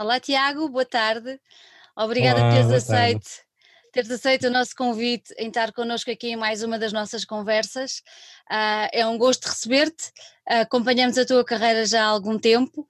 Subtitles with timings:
[0.00, 1.38] Olá, Tiago, boa tarde.
[1.94, 3.28] Obrigada por teres aceito,
[3.92, 7.98] teres aceito o nosso convite em estar connosco aqui em mais uma das nossas conversas.
[8.50, 10.06] Uh, é um gosto receber-te.
[10.48, 12.80] Uh, acompanhamos a tua carreira já há algum tempo.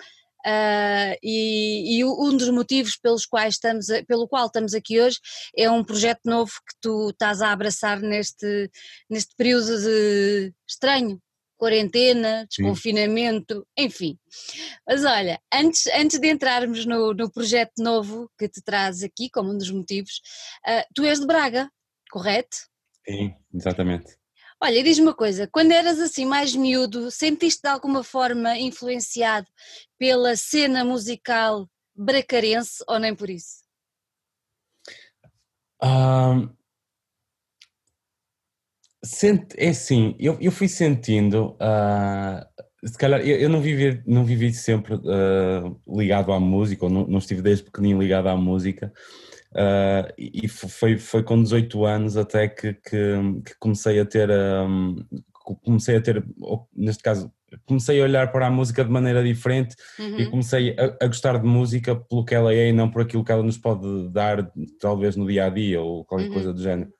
[0.46, 5.18] Uh, e, e, um dos motivos pelos quais estamos, pelo qual estamos aqui hoje
[5.58, 8.70] é um projeto novo que tu estás a abraçar neste,
[9.10, 11.20] neste período de estranho
[11.60, 14.18] quarentena, desconfinamento, enfim.
[14.88, 19.52] Mas olha, antes, antes de entrarmos no, no projeto novo que te traz aqui, como
[19.52, 20.22] um dos motivos,
[20.66, 21.70] uh, tu és de Braga,
[22.10, 22.56] correto?
[23.06, 24.18] Sim, exatamente.
[24.62, 29.46] Olha, diz-me uma coisa, quando eras assim mais miúdo, sentiste de alguma forma influenciado
[29.98, 33.60] pela cena musical bracarense ou nem por isso?
[35.82, 36.48] Um,
[39.02, 44.26] Sente, é assim, eu, eu fui sentindo, uh, se calhar eu, eu, não, vivi, não
[44.26, 48.92] vivi sempre uh, ligado à música, ou não, não, estive desde pequenino ligado à música,
[49.52, 54.96] uh, e foi, foi com 18 anos até que, que, que comecei a ter, um,
[55.64, 56.22] comecei a ter,
[56.76, 57.32] neste caso,
[57.64, 60.18] comecei a olhar para a música de maneira diferente uhum.
[60.18, 63.24] e comecei a, a, gostar de música pelo que ela é e não por aquilo
[63.24, 66.34] que ela nos pode dar, talvez no dia a dia ou qualquer uhum.
[66.34, 66.92] coisa do género.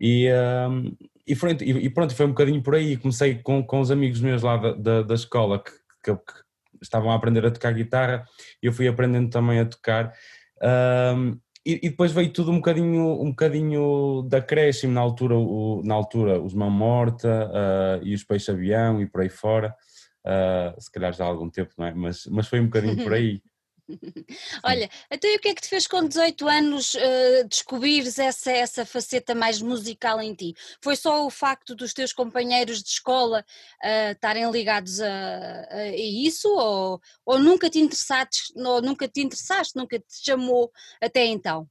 [0.00, 2.96] E, um, e, pronto, e, pronto, foi um bocadinho por aí.
[2.96, 5.70] Comecei com, com os amigos meus lá da, da, da escola que,
[6.02, 6.42] que, que,
[6.80, 8.24] estavam a aprender a tocar guitarra
[8.60, 10.12] e eu fui aprendendo também a tocar.
[11.16, 15.80] Um, e, e, depois veio tudo um bocadinho, um bocadinho da creche na altura, o,
[15.84, 19.74] na altura os Mão Morta uh, e os Peixe Avião e por aí fora.
[20.26, 21.94] Uh, se calhar já há algum tempo, não é?
[21.94, 23.40] Mas, mas foi um bocadinho por aí.
[24.64, 28.50] Olha, então e o que é que te fez com 18 anos uh, descobrires essa,
[28.50, 30.54] essa faceta mais musical em ti?
[30.80, 33.44] Foi só o facto dos teus companheiros de escola
[33.84, 39.20] uh, estarem ligados a, a, a, isso ou, ou nunca te interessaste, ou nunca te
[39.20, 40.70] interessaste, nunca te chamou
[41.00, 41.68] até então?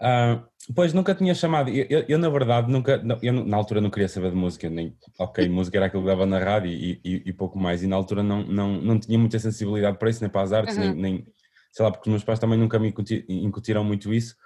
[0.00, 0.44] Uh,
[0.74, 4.08] pois nunca tinha chamado, eu, eu, eu, na verdade nunca, eu na altura não queria
[4.08, 7.32] saber de música, nem, ok, música era aquilo que dava na rádio e, e, e,
[7.32, 10.42] pouco mais, e na altura não, não, não tinha muita sensibilidade para isso, nem para
[10.42, 10.82] as artes, uhum.
[10.82, 11.26] nem, nem,
[11.72, 12.92] sei lá, porque os meus pais também nunca me
[13.28, 14.36] incutiram muito isso,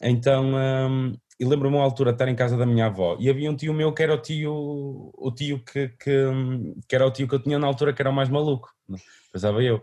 [0.00, 3.50] então um, eu lembro-me uma altura de estar em casa da minha avó e havia
[3.50, 6.24] um tio meu que era o tio, o tio que, que,
[6.88, 8.70] que era o tio que eu tinha na altura que era o mais maluco,
[9.32, 9.82] pensava eu,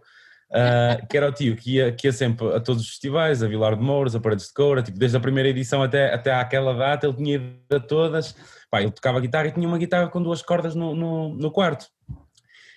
[0.51, 3.47] uh, que era o tio que ia, que ia sempre a todos os festivais, a
[3.47, 6.73] Vilar de Mouros, a Paredes de Coura, tipo, desde a primeira edição até, até àquela
[6.73, 8.35] data ele tinha ido a todas,
[8.69, 11.87] pá, ele tocava guitarra e tinha uma guitarra com duas cordas no, no, no quarto.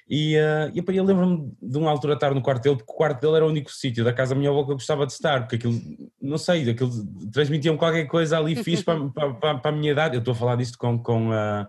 [0.06, 3.20] E, uh, e eu lembro-me de uma altura estar no quarto dele, porque o quarto
[3.22, 5.40] dele era o único sítio da casa da minha avó que eu gostava de estar,
[5.40, 5.80] porque aquilo,
[6.20, 6.90] não sei, aquilo
[7.32, 10.14] transmitia-me qualquer coisa ali fixe para, para, para, a minha idade.
[10.14, 11.66] Eu estou a falar disto com, com uh,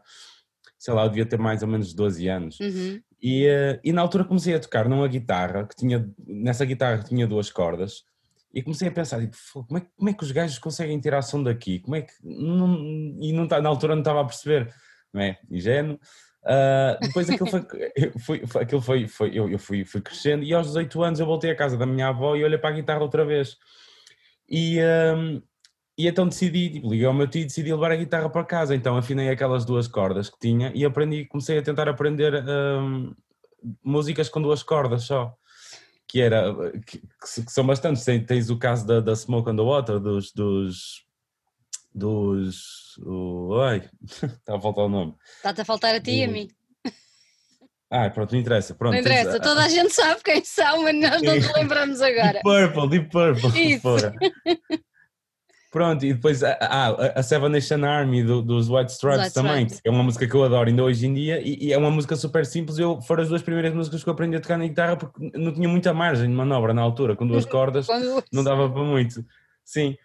[0.77, 2.59] sei lá, eu devia ter mais ou menos 12 anos.
[2.59, 2.99] Uhum.
[3.21, 7.25] E, uh, e na altura comecei a tocar numa guitarra, que tinha, nessa guitarra tinha
[7.25, 8.03] duas cordas,
[8.53, 11.43] e comecei a pensar, tipo, como, é, como é que os gajos conseguem tirar som
[11.43, 11.79] daqui?
[11.79, 12.13] Como é que.
[12.23, 12.75] Não,
[13.19, 14.73] e não, tá, na altura não estava a perceber,
[15.13, 15.37] não é?
[15.51, 15.99] Ingênuo.
[16.43, 17.61] Uh, depois aquilo foi,
[18.19, 21.25] foi, foi, aquilo foi, foi eu, eu fui, fui crescendo e aos 18 anos eu
[21.25, 23.57] voltei à casa da minha avó e olhei para a guitarra outra vez.
[24.47, 24.79] E,
[25.17, 25.41] um,
[25.97, 28.75] e então decidi, tipo, liguei ao meu tio e decidi levar a guitarra para casa.
[28.75, 33.13] Então afinei aquelas duas cordas que tinha e aprendi, comecei a tentar aprender um,
[33.83, 35.33] músicas com duas cordas só.
[36.07, 36.53] Que era,
[36.85, 38.03] que, que são bastantes.
[38.03, 40.31] Tens o caso da, da Smoke on the Water, dos.
[40.33, 41.03] dos,
[41.93, 45.15] dos o, ai, está a faltar o nome.
[45.37, 46.47] Está-te a faltar a ti e a mim.
[47.89, 48.75] Ah, pronto, não interessa.
[48.75, 52.01] Pronto, não interessa, tens, toda a gente sabe quem são, mas nós não nos lembramos
[52.01, 52.41] agora.
[52.43, 53.73] Deep Purple, Deep Purple.
[53.73, 53.87] Isso.
[55.75, 59.81] Pronto, e depois ah, a, a Seven Nation Army do, dos White Stripes também, Stripes.
[59.83, 62.15] é uma música que eu adoro ainda hoje em dia e, e, é uma música
[62.15, 62.79] super simples.
[62.79, 65.53] Eu, foram as duas primeiras músicas que eu aprendi a tocar na guitarra porque não
[65.53, 67.87] tinha muita margem de manobra na altura, com duas cordas
[68.31, 69.25] não dava para muito.
[69.65, 69.97] Sim.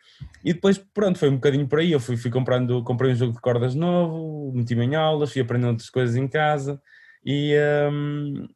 [0.45, 1.93] E depois, pronto, foi um bocadinho por aí.
[1.93, 5.71] Eu fui, fui comprando, comprei um jogo de cordas novo, meti-me em aulas, fui aprendendo
[5.71, 6.83] outras coisas em casa
[7.25, 7.55] e,
[7.93, 8.49] um,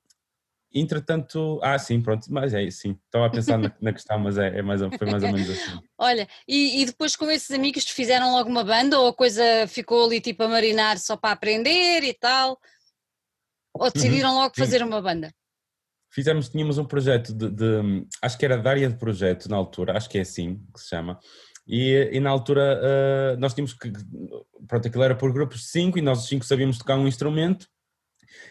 [0.75, 4.59] Entretanto, ah, sim, pronto, mas é sim, estava a pensar na, na, questão, mas é,
[4.59, 5.79] é, mais, foi mais ou menos assim.
[5.97, 9.43] Olha, e, e, depois com esses amigos te fizeram logo uma banda ou a coisa
[9.69, 12.59] ficou ali tipo a marinar só para aprender e tal?
[13.73, 14.63] Ou decidiram uhum, logo sim.
[14.63, 15.33] fazer uma banda?
[16.13, 19.97] Fizemos, tínhamos um projeto de, de, acho que era da área de projeto na altura,
[19.97, 21.21] acho que é assim que se chama,
[21.67, 23.93] e, e na altura uh, nós tínhamos que,
[24.67, 27.69] pronto, aquilo era por grupos de cinco e nós os cinco sabíamos tocar um instrumento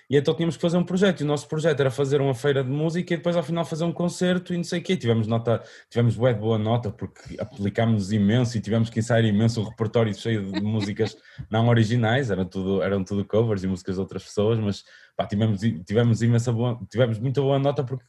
[0.09, 2.63] E então tínhamos que fazer um projeto, e o nosso projeto era fazer uma feira
[2.63, 4.97] de música e depois ao final fazer um concerto e não sei o quê.
[4.97, 9.61] Tivemos nota, tivemos bué de boa nota porque aplicámos imenso e tivemos que ensaiar imenso
[9.61, 11.17] um repertório cheio de músicas
[11.50, 14.83] não originais, eram tudo, eram tudo covers e músicas de outras pessoas, mas
[15.15, 18.05] pá, tivemos, tivemos imensa boa, tivemos muita boa nota porque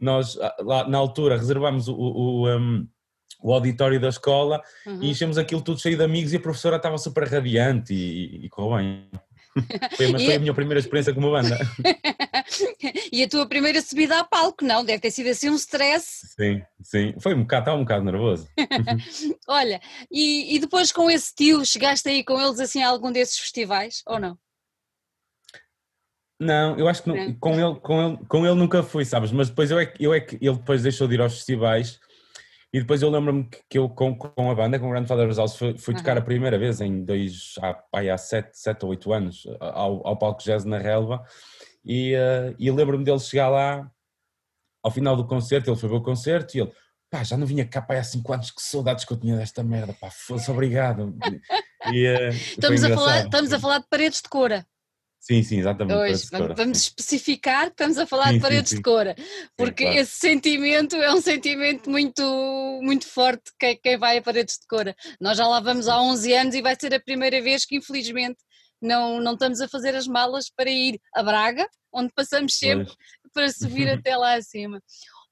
[0.00, 2.88] nós ah, lá na altura reservámos o, o, um,
[3.42, 5.02] o auditório da escola uhum.
[5.02, 8.46] e enchemos aquilo tudo cheio de amigos e a professora estava super radiante e, e,
[8.46, 9.10] e correu bem.
[9.96, 11.56] Foi, mas foi a minha primeira experiência como banda.
[13.12, 14.84] e a tua primeira subida a palco, não?
[14.84, 16.26] Deve ter sido assim um stress.
[16.36, 17.14] Sim, sim.
[17.20, 18.48] Foi um bocado, estava um bocado nervoso.
[19.46, 19.80] Olha,
[20.10, 24.02] e, e depois com esse tio, chegaste aí com eles assim a algum desses festivais,
[24.06, 24.36] ou não?
[26.40, 29.30] Não, eu acho que não, com, ele, com, ele, com ele nunca fui, sabes?
[29.30, 32.00] Mas depois eu é, que, eu é que ele depois deixou de ir aos festivais
[32.74, 35.78] e depois eu lembro-me que eu com, com a banda, com o Grandfather House, fui,
[35.78, 36.22] fui tocar uhum.
[36.22, 40.42] a primeira vez em dois, há, há sete, sete ou oito anos, ao, ao palco
[40.42, 41.24] jazz na relva,
[41.84, 43.88] e, uh, e lembro-me dele chegar lá,
[44.82, 46.72] ao final do concerto, ele foi ver o concerto e ele,
[47.08, 49.62] pá, já não vinha cá pá, há cinco anos, que saudades que eu tinha desta
[49.62, 51.16] merda, pá, fosse obrigado.
[51.92, 54.66] E, uh, estamos, a falar, estamos a falar de paredes de cora.
[55.26, 55.96] Sim, sim, exatamente.
[55.96, 58.82] Hoje, vamos especificar que estamos a falar sim, de paredes sim, sim.
[58.82, 59.06] de cor,
[59.56, 59.98] porque claro.
[59.98, 62.22] esse sentimento é um sentimento muito,
[62.82, 64.94] muito forte quem, quem vai a paredes de cor.
[65.18, 68.36] Nós já lá vamos há 11 anos e vai ser a primeira vez que infelizmente
[68.82, 73.32] não, não estamos a fazer as malas para ir a Braga, onde passamos sempre pois.
[73.32, 74.78] para subir até lá acima.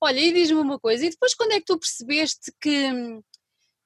[0.01, 3.23] Olha, e diz-me uma coisa, e depois quando é que tu percebeste que hum,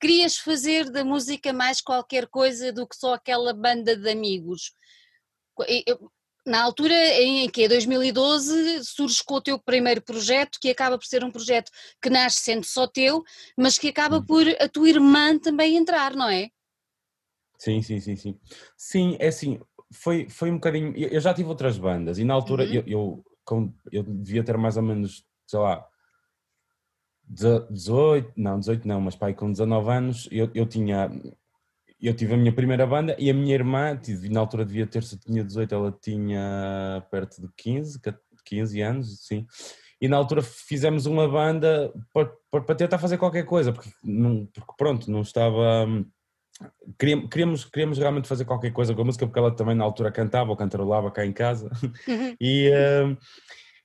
[0.00, 4.70] querias fazer da música mais qualquer coisa do que só aquela banda de amigos?
[6.46, 11.24] Na altura em que, 2012, surge com o teu primeiro projeto, que acaba por ser
[11.24, 13.24] um projeto que nasce sendo só teu,
[13.58, 14.26] mas que acaba uhum.
[14.26, 16.48] por a tua irmã também entrar, não é?
[17.58, 18.38] Sim, sim, sim, sim.
[18.76, 19.58] Sim, é assim,
[19.92, 20.96] foi, foi um bocadinho.
[20.96, 22.72] Eu já tive outras bandas e na altura uhum.
[22.72, 23.24] eu, eu,
[23.90, 25.84] eu, devia ter mais ou menos, sei lá,
[27.28, 31.10] 18, não, 18 não, mas pai, com 19 anos eu, eu tinha
[32.00, 33.98] eu tive a minha primeira banda e a minha irmã,
[34.30, 38.00] na altura devia ter, se tinha 18, ela tinha perto de 15,
[38.44, 39.46] 15 anos, sim.
[40.00, 44.72] E na altura fizemos uma banda para, para tentar fazer qualquer coisa, porque, não, porque
[44.76, 45.86] pronto, não estava.
[46.98, 50.12] Queríamos, queríamos, queríamos realmente fazer qualquer coisa com a música, porque ela também na altura
[50.12, 51.70] cantava ou cantarolava cá em casa.
[52.06, 52.36] Uhum.
[52.38, 53.16] e, uh,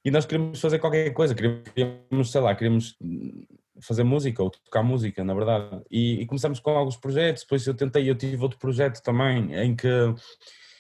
[0.04, 2.98] e nós queríamos fazer qualquer coisa, queríamos, sei lá, queríamos
[3.80, 5.82] fazer música ou tocar música, na verdade.
[5.90, 9.76] E, e começamos com alguns projetos, depois eu tentei, eu tive outro projeto também em
[9.76, 9.88] que,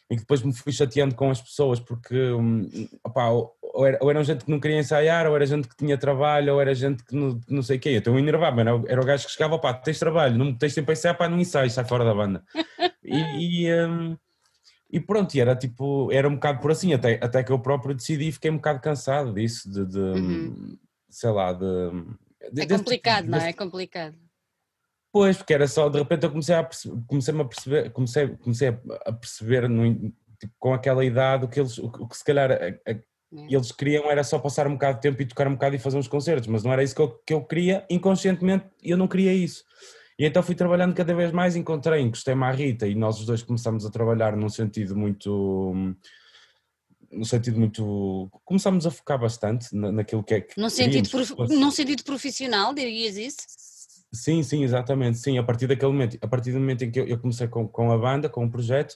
[0.09, 2.69] em que depois me fui chateando com as pessoas porque hum,
[3.03, 5.97] opá, ou, era, ou eram gente que não queria ensaiar, ou era gente que tinha
[5.97, 7.95] trabalho, ou era gente que não, não sei o quê.
[7.95, 10.91] Então eu enervava, era, era o gajo que chegava, pá, tens trabalho, não tens tempo
[10.91, 12.44] a ensaiar, pá, não ensaias, sai fora da banda.
[13.03, 14.15] E, e, um,
[14.91, 17.95] e pronto, e era tipo, era um bocado por assim, até, até que eu próprio
[17.95, 20.77] decidi e fiquei um bocado cansado disso, de, de uhum.
[21.09, 21.65] sei lá, de
[22.57, 23.49] é complicado, não é?
[23.49, 24.15] É complicado.
[25.11, 28.67] Pois, porque era só, de repente eu comecei a perceber, comecei a perceber, comecei, comecei
[29.05, 29.93] a perceber no,
[30.39, 33.01] tipo, com aquela idade o que eles, o, que se calhar a, a, é.
[33.31, 35.97] eles queriam era só passar um bocado de tempo e tocar um bocado e fazer
[35.97, 39.33] uns concertos, mas não era isso que eu, que eu queria, inconscientemente eu não queria
[39.33, 39.63] isso.
[40.17, 43.44] E então fui trabalhando cada vez mais, encontrei, encostei-me à Rita e nós os dois
[43.44, 45.73] começamos a trabalhar num sentido muito
[47.11, 48.29] no sentido muito.
[48.45, 50.59] Começámos a focar bastante naquilo que é que.
[50.59, 51.33] Num sentido, prof...
[51.49, 53.37] num sentido profissional, dirias isso?
[54.13, 55.17] Sim, sim, exatamente.
[55.17, 57.91] Sim, a partir daquele momento, a partir do momento em que eu, comecei com, com
[57.91, 58.95] a banda, com o projeto,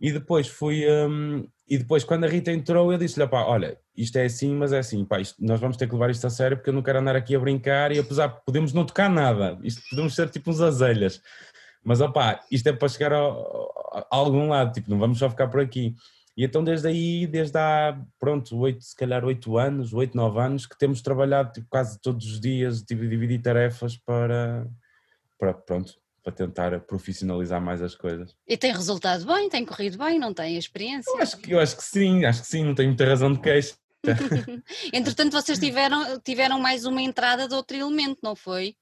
[0.00, 0.84] e depois fui.
[0.88, 4.72] Um, e depois, quando a Rita entrou, eu disse-lhe: pá, olha, isto é assim, mas
[4.72, 6.82] é assim, pá, isto, nós vamos ter que levar isto a sério porque eu não
[6.82, 10.50] quero andar aqui a brincar e apesar, podemos não tocar nada, isto podemos ser tipo
[10.50, 11.22] uns azelhas,
[11.84, 15.48] mas opá, isto é para chegar a, a algum lado, tipo, não vamos só ficar
[15.48, 15.94] por aqui.
[16.42, 20.66] E então desde aí, desde há, pronto, oito, se calhar oito anos, oito, nove anos,
[20.66, 24.66] que temos trabalhado tipo, quase todos os dias, tipo, dividir tarefas para,
[25.38, 28.34] para, pronto, para tentar profissionalizar mais as coisas.
[28.44, 31.08] E tem resultado bem, tem corrido bem, não tem experiência?
[31.12, 33.38] Eu acho que, eu acho que sim, acho que sim, não tenho muita razão de
[33.38, 33.76] queixa.
[34.92, 38.74] Entretanto, vocês tiveram, tiveram mais uma entrada de outro elemento, não foi?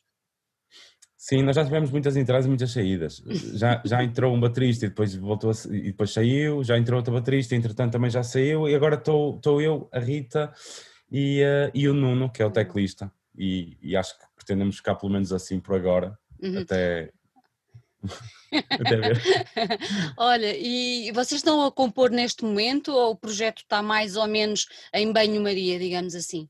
[1.23, 3.23] Sim, nós já tivemos muitas entradas e muitas saídas.
[3.53, 7.13] Já, já entrou um baterista e depois voltou a, e depois saiu, já entrou outro
[7.13, 10.51] baterista, entretanto também já saiu, e agora estou eu, a Rita
[11.13, 13.13] e, uh, e o Nuno, que é o teclista.
[13.37, 16.61] E, e, acho que pretendemos ficar pelo menos assim por agora, uhum.
[16.61, 17.13] até,
[18.71, 19.21] até ver.
[20.17, 24.67] Olha, e vocês estão a compor neste momento ou o projeto está mais ou menos
[24.95, 26.49] em banho-maria, digamos assim?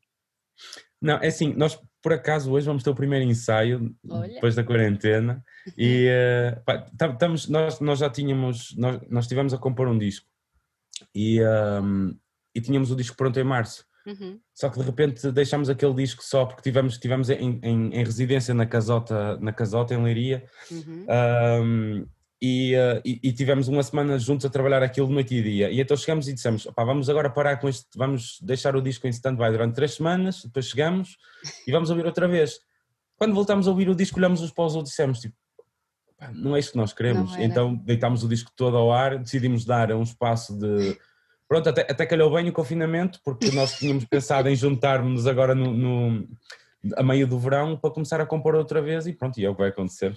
[1.02, 4.28] Não, é assim, nós por acaso hoje vamos ter o primeiro ensaio Olha.
[4.28, 5.44] depois da quarentena
[5.76, 10.26] e uh, pá, estamos, nós, nós já tínhamos, nós, nós estivemos a compor um disco
[11.14, 12.16] e, um,
[12.54, 13.84] e tínhamos o disco pronto em março.
[14.06, 14.40] Uhum.
[14.54, 18.54] Só que de repente deixámos aquele disco só porque tivemos, tivemos em, em, em residência
[18.54, 21.06] na casota, na casota em Leiria uhum.
[21.62, 22.06] um,
[22.40, 25.70] e, uh, e, e, tivemos uma semana juntos a trabalhar aquilo noite e dia.
[25.70, 29.10] E então chegamos e dissemos: vamos agora parar com este, vamos deixar o disco em
[29.10, 31.16] stand-by durante três semanas, depois chegamos
[31.66, 32.60] e vamos ouvir outra vez.
[33.16, 35.36] Quando voltámos a ouvir o disco, olhamos uns para os outros e dissemos: tipo,
[36.32, 37.36] não é isto que nós queremos.
[37.36, 40.96] Então deitámos o disco todo ao ar, decidimos dar um espaço de
[41.50, 45.74] Pronto, até, até calhou bem o confinamento, porque nós tínhamos pensado em juntarmos agora no,
[45.74, 46.28] no,
[46.96, 49.54] a meio do verão para começar a compor outra vez e pronto, e é o
[49.54, 50.14] que vai acontecer.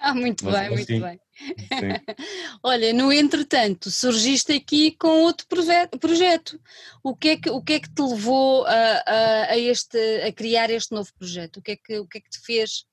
[0.00, 1.20] Ah, muito Mas, bem, muito sim, bem.
[2.62, 6.60] Olha, no entretanto, surgiste aqui com outro projeto.
[7.02, 10.32] O que é que, o que, é que te levou a, a, a, este, a
[10.32, 11.58] criar este novo projeto?
[11.58, 12.84] O que é que, o que, é que te fez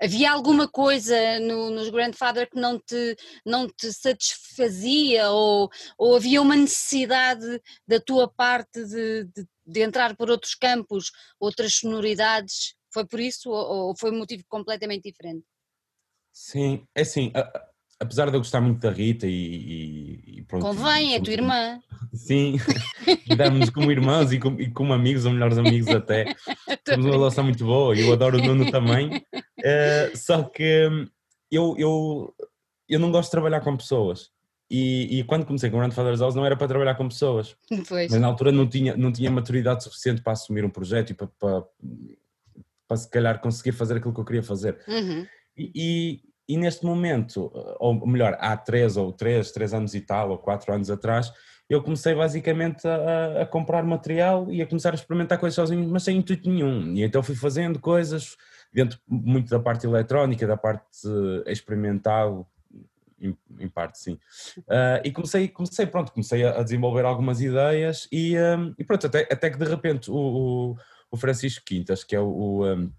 [0.00, 6.40] havia alguma coisa no, nos Grandfather que não te, não te satisfazia ou, ou havia
[6.40, 12.74] uma necessidade da tua parte de, de, de entrar por outros campos, outras sonoridades?
[12.92, 15.44] Foi por isso ou, ou foi um motivo completamente diferente?
[16.32, 17.32] Sim, é assim,
[18.00, 20.62] apesar de eu gostar muito da Rita e, e, pronto.
[20.62, 21.78] Convém, é tua irmã.
[22.14, 22.56] Sim,
[23.36, 26.34] damos-nos como irmãos e como, e como, amigos ou melhores amigos até.
[26.82, 29.18] Temos uma relação muito boa e eu adoro o Nuno também.
[29.36, 31.06] Uh, só que hum,
[31.50, 32.34] eu, eu,
[32.88, 34.30] eu não gosto de trabalhar com pessoas.
[34.68, 37.56] E, e, quando comecei com o Grandfather's House não era para trabalhar com pessoas.
[37.88, 38.10] Pois.
[38.10, 41.26] Mas na altura não tinha, não tinha maturidade suficiente para assumir um projeto e para,
[41.26, 41.64] para,
[42.86, 44.78] para se calhar conseguir fazer aquilo que eu queria fazer.
[44.86, 45.26] Uhum.
[45.56, 50.38] E, e neste momento, ou melhor, há três ou três, três anos e tal, ou
[50.38, 51.32] quatro anos atrás,
[51.68, 56.02] eu comecei basicamente a, a, comprar material e a começar a experimentar coisas sozinho, mas
[56.02, 56.92] sem intuito nenhum.
[56.94, 58.36] E então fui fazendo coisas
[58.72, 60.84] dentro muito da parte eletrónica, da parte
[61.46, 62.50] experimental,
[63.20, 64.18] em, em parte sim.
[64.58, 69.06] Uh, e comecei, comecei, pronto, comecei a, a desenvolver algumas ideias e, um, e pronto,
[69.06, 70.76] até, até que de repente o, o,
[71.12, 72.90] o Francisco Quintas, que é o, o um,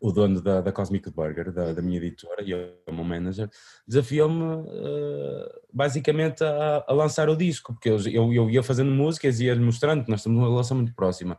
[0.00, 3.48] o dono da, da Cosmic Burger, da, da minha editora, e é o meu manager,
[3.86, 9.40] desafiou-me uh, basicamente a, a, lançar o disco, porque eu, eu, eu ia fazendo músicas
[9.40, 11.38] e ia mostrando, nós temos uma relação muito próxima.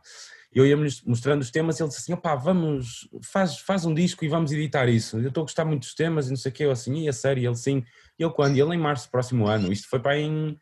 [0.52, 4.24] Eu ia mostrando os temas e ele disse assim: opá, vamos, faz, faz um disco
[4.24, 5.18] e vamos editar isso.
[5.18, 6.64] Eu estou a gostar muito dos temas e não sei o quê.
[6.64, 7.44] Eu assim, e a série?
[7.44, 7.82] Ele sim.
[8.16, 8.56] E eu quando?
[8.56, 9.72] E ele em março, próximo ano.
[9.72, 10.56] Isto foi para em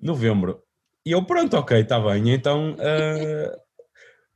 [0.00, 0.62] novembro.
[1.04, 2.32] E eu, pronto, ok, está bem.
[2.32, 2.72] Então.
[2.72, 3.69] Uh,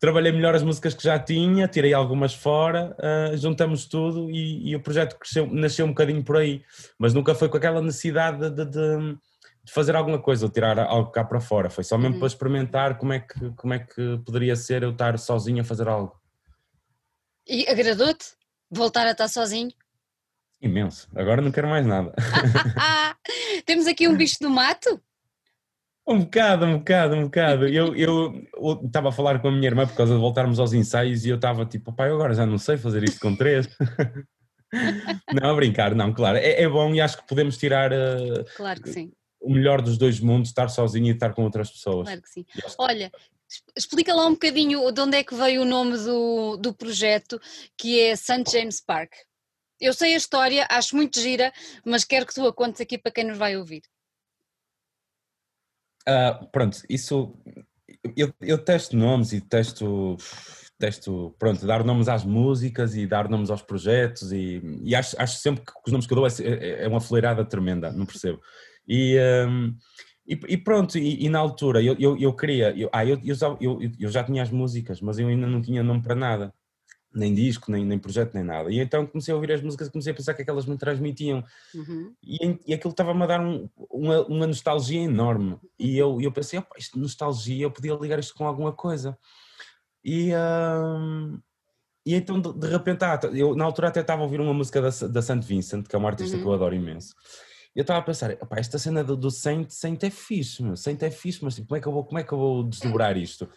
[0.04, 4.76] trabalhei melhor as músicas que já tinha, tirei algumas fora, uh, juntamos tudo e, e,
[4.76, 6.62] o projeto cresceu, nasceu um bocadinho por aí,
[6.98, 9.16] mas nunca foi com aquela necessidade de, de,
[9.64, 12.20] de fazer alguma coisa ou tirar algo cá para fora, foi só mesmo uhum.
[12.20, 15.88] para experimentar como é, que, como é que poderia ser eu estar sozinho a fazer
[15.88, 16.14] algo.
[17.48, 18.26] E agradou-te
[18.70, 19.70] voltar a estar sozinho?
[20.60, 22.12] Imenso, agora não quero mais nada.
[23.64, 25.00] Temos aqui um bicho do mato?
[26.06, 27.66] Um bocado, um bocado, um bocado.
[27.66, 28.46] Eu
[28.84, 31.36] estava a falar com a minha irmã por causa de voltarmos aos ensaios e eu
[31.36, 33.66] estava tipo, pai, agora já não sei fazer isto com três.
[35.32, 36.36] não, a brincar, não, claro.
[36.36, 39.12] É, é, bom e acho que podemos tirar uh, claro que sim.
[39.40, 42.06] o melhor dos dois mundos, estar sozinho e estar com outras pessoas.
[42.06, 42.44] Claro que sim.
[42.76, 43.10] Olha,
[43.74, 47.40] explica lá um bocadinho de onde é que veio o nome do, do projeto,
[47.78, 48.44] que é St.
[48.50, 49.12] James Park.
[49.80, 51.52] Eu sei a história, acho muito gira,
[51.84, 53.82] mas quero que tu a contes aqui para quem nos vai ouvir.
[56.06, 57.34] Uh, pronto, isso
[58.16, 60.16] eu, eu testo nomes e testo,
[60.78, 65.38] testo, pronto, dar nomes às músicas e dar nomes aos projetos e, e acho, acho
[65.38, 68.40] sempre que os nomes que eu dou é, é, é uma fleirada tremenda, não percebo.
[68.86, 69.18] E,
[69.48, 69.74] um,
[70.26, 73.18] e, e, pronto, e, e, na altura eu, eu, eu queria, eu, ah, eu,
[73.60, 76.52] eu, eu já tinha as músicas, mas eu ainda não tinha nome para nada
[77.14, 78.70] nem disco, nem, nem projeto, nem nada.
[78.70, 81.44] E então comecei a ouvir as músicas e comecei a pensar que aquelas me transmitiam.
[81.74, 82.14] Uhum.
[82.22, 85.58] E, e aquilo estava-me a dar um, uma, uma, nostalgia enorme.
[85.78, 89.16] E eu, eu pensei, opa, isto nostalgia, eu podia ligar isto com alguma coisa.
[90.04, 90.30] E,
[92.04, 94.82] e então de, de, repente, ah, eu na altura até estava a ouvir uma música
[94.82, 95.40] da, da St.
[95.40, 96.42] Vincent, que é uma artista uhum.
[96.42, 97.14] que eu adoro imenso.
[97.74, 100.76] E eu estava a pensar, opa, esta cena do, do Saint, Saint é fixe, meu.
[100.76, 102.62] Saint é fixe, mas tipo, como, é que eu vou, como é que eu vou
[102.62, 103.48] desdobrar isto?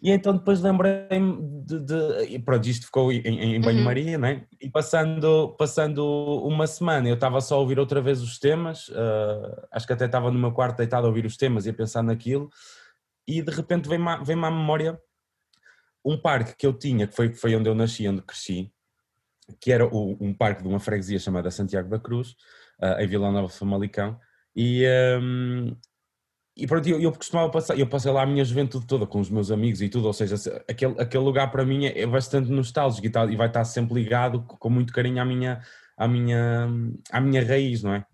[0.00, 4.20] E então depois lembrei-me de, de, E pronto, isto ficou em, em banho-maria, uhum.
[4.20, 4.46] né?
[4.60, 6.04] E passando, passando
[6.44, 10.06] uma semana, eu estava só a ouvir outra vez os temas, uh, acho que até
[10.06, 12.48] estava no meu quarto deitado a ouvir os temas e a pensar naquilo,
[13.26, 15.00] e de repente vem-me vem à memória
[16.04, 18.72] um parque que eu tinha, que foi, foi onde eu nasci, onde cresci,
[19.60, 22.36] que era o, um parque de uma freguesia chamada Santiago da Cruz,
[22.80, 24.18] uh, em Vila Nova de Famalicão,
[24.54, 24.86] e,
[25.20, 25.76] um,
[26.58, 29.30] e pronto, eu, eu costumava passar, eu passei lá a minha juventude toda com os
[29.30, 30.34] meus amigos e tudo, ou seja,
[30.68, 33.94] aquele, aquele lugar para mim é, é bastante nostálgico e, tal, e vai estar sempre
[33.94, 35.60] ligado com muito carinho à minha,
[35.96, 36.68] à minha,
[37.12, 38.04] à minha raiz, não é?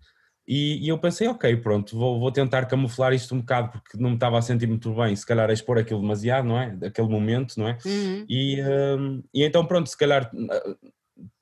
[0.47, 4.09] E, e, eu pensei, ok, pronto, vou, vou, tentar camuflar isto um bocado porque não
[4.09, 6.77] me estava a sentir muito bem, se calhar a expor aquilo demasiado, não é?
[6.85, 7.79] Aquele momento, não é?
[7.83, 8.25] Uhum.
[8.29, 10.29] E, um, e então, pronto, se calhar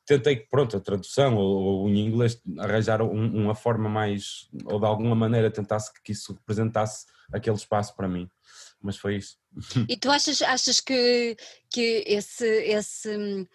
[0.06, 4.86] tentei, pronto, a tradução ou, ou em inglês arranjar um, uma forma mais, ou de
[4.86, 8.30] alguma maneira tentasse que isso representasse aquele espaço para mim.
[8.82, 9.38] Mas foi isso.
[9.90, 11.38] E tu achas, achas que,
[11.70, 13.48] que esse, esse,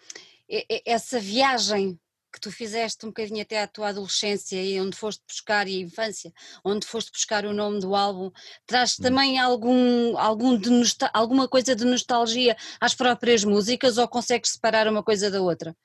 [0.85, 1.99] essa viagem
[2.31, 5.81] que tu fizeste um bocadinho até à tua adolescência e onde foste buscar e a
[5.81, 6.31] infância,
[6.63, 8.31] onde foste buscar o nome do álbum,
[8.65, 9.03] traz hum.
[9.03, 10.69] também algum, algum de
[11.13, 15.75] alguma coisa de nostalgia às próprias músicas ou consegues separar uma coisa da outra?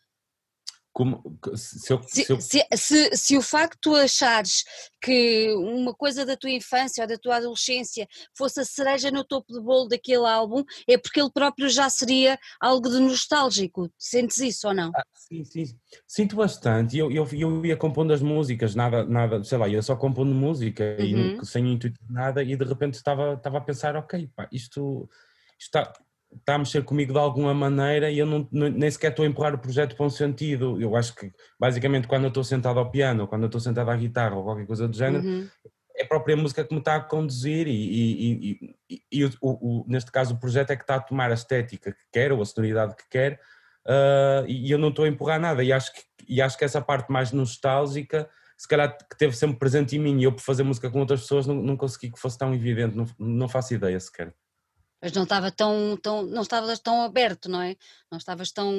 [0.94, 1.20] Como,
[1.56, 2.40] se, eu, se, eu...
[2.40, 4.62] se, se, se, o facto de achares
[5.02, 9.52] que uma coisa da tua infância ou da tua adolescência fosse a cereja no topo
[9.52, 13.90] do bolo daquele álbum, é porque ele próprio já seria algo de nostálgico.
[13.98, 14.92] Sentes isso ou não?
[14.94, 15.64] Ah, sim, sim.
[16.06, 16.96] Sinto bastante.
[16.96, 20.96] Eu, eu, eu ia compondo as músicas, nada, nada, sei lá, ia só compondo música
[21.00, 21.40] uhum.
[21.42, 25.10] e sem intuito de nada, e de repente estava, estava a pensar, ok, pá, isto,
[25.58, 25.92] isto está
[26.38, 29.54] está a mexer comigo de alguma maneira e eu não, nem sequer estou a empurrar
[29.54, 30.80] o projeto para um sentido.
[30.80, 33.96] Eu acho que, basicamente, quando eu estou sentado ao piano, quando eu estou sentado à
[33.96, 35.48] guitarra ou qualquer coisa do género, uhum.
[35.96, 39.84] é a própria música que me está a conduzir e, e, e, e o, o,
[39.88, 42.44] neste caso, o projeto é que está a tomar a estética que quer ou a
[42.44, 43.40] sonoridade que quer
[43.86, 45.62] uh, e eu não estou a empurrar nada.
[45.62, 49.58] E acho, que, e acho que essa parte mais nostálgica se calhar que teve sempre
[49.58, 52.20] presente em mim e eu por fazer música com outras pessoas não, não consegui que
[52.20, 54.32] fosse tão evidente, não, não faço ideia sequer
[55.04, 57.76] mas não estava tão, tão, não estavas tão aberto, não é?
[58.10, 58.72] Não estavas tão,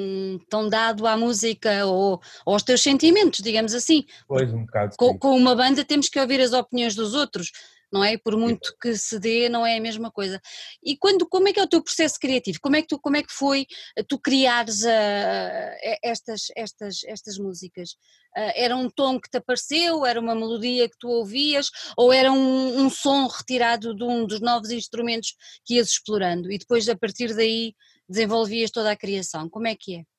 [0.50, 4.04] tão dado à música ou, ou aos teus sentimentos, digamos assim.
[4.26, 4.96] Pois, um bocado.
[4.98, 7.52] Com, com, uma banda temos que ouvir as opiniões dos outros,
[7.96, 8.18] não é?
[8.18, 10.40] Por muito que se dê, não é a mesma coisa.
[10.82, 12.58] E quando, como é que é o teu processo criativo?
[12.60, 13.66] Como é que, tu, como é que foi
[14.08, 17.92] tu criares uh, estas, estas, estas músicas?
[18.36, 22.30] Uh, era um tom que te apareceu, era uma melodia que tu ouvias, ou era
[22.30, 25.34] um, um som retirado de um dos novos instrumentos
[25.64, 27.74] que ias explorando e depois a partir daí
[28.08, 29.48] desenvolvias toda a criação?
[29.48, 30.15] Como é que é?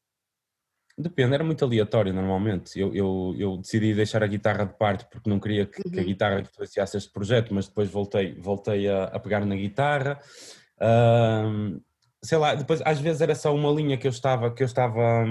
[1.00, 2.80] Depende, era muito aleatório normalmente.
[2.80, 5.92] Eu, eu, eu, decidi deixar a guitarra de parte porque não queria que, uhum.
[5.92, 6.08] que a uhum.
[6.08, 10.20] guitarra influenciasse este projeto, mas depois voltei, voltei a, a pegar na guitarra.
[10.78, 11.80] Uh,
[12.24, 15.24] sei lá, depois às vezes era só uma linha que eu estava, que eu estava,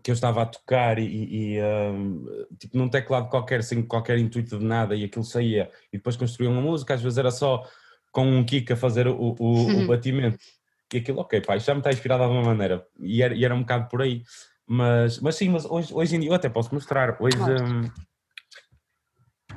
[0.00, 4.60] que eu estava a tocar e, e uh, tipo num teclado qualquer, sem qualquer intuito
[4.60, 7.68] de nada e aquilo saía e depois construía uma música, às vezes era só
[8.12, 9.86] com um kick a fazer o, o, o uhum.
[9.88, 10.38] batimento.
[10.92, 12.86] E aquilo, ok, pá, já me está inspirado de alguma maneira.
[13.00, 14.22] E era, e era um bocado por aí.
[14.74, 17.18] Mas, mas sim, mas hoje, hoje em dia eu até posso mostrar.
[17.20, 17.82] Hoje, um,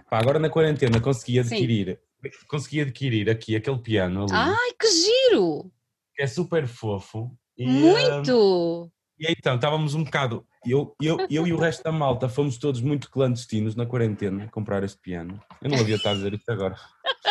[0.10, 2.30] pá, agora na quarentena consegui adquirir, sim.
[2.50, 4.34] consegui adquirir aqui aquele piano ali.
[4.34, 5.72] Ai, que giro!
[6.14, 7.32] Que é super fofo.
[7.58, 8.84] E, Muito!
[8.84, 12.58] Um, e então, estávamos um bocado, eu, eu, eu e o resto da malta fomos
[12.58, 15.42] todos muito clandestinos na quarentena comprar este piano.
[15.62, 16.76] Eu não havia estar a dizer isto agora.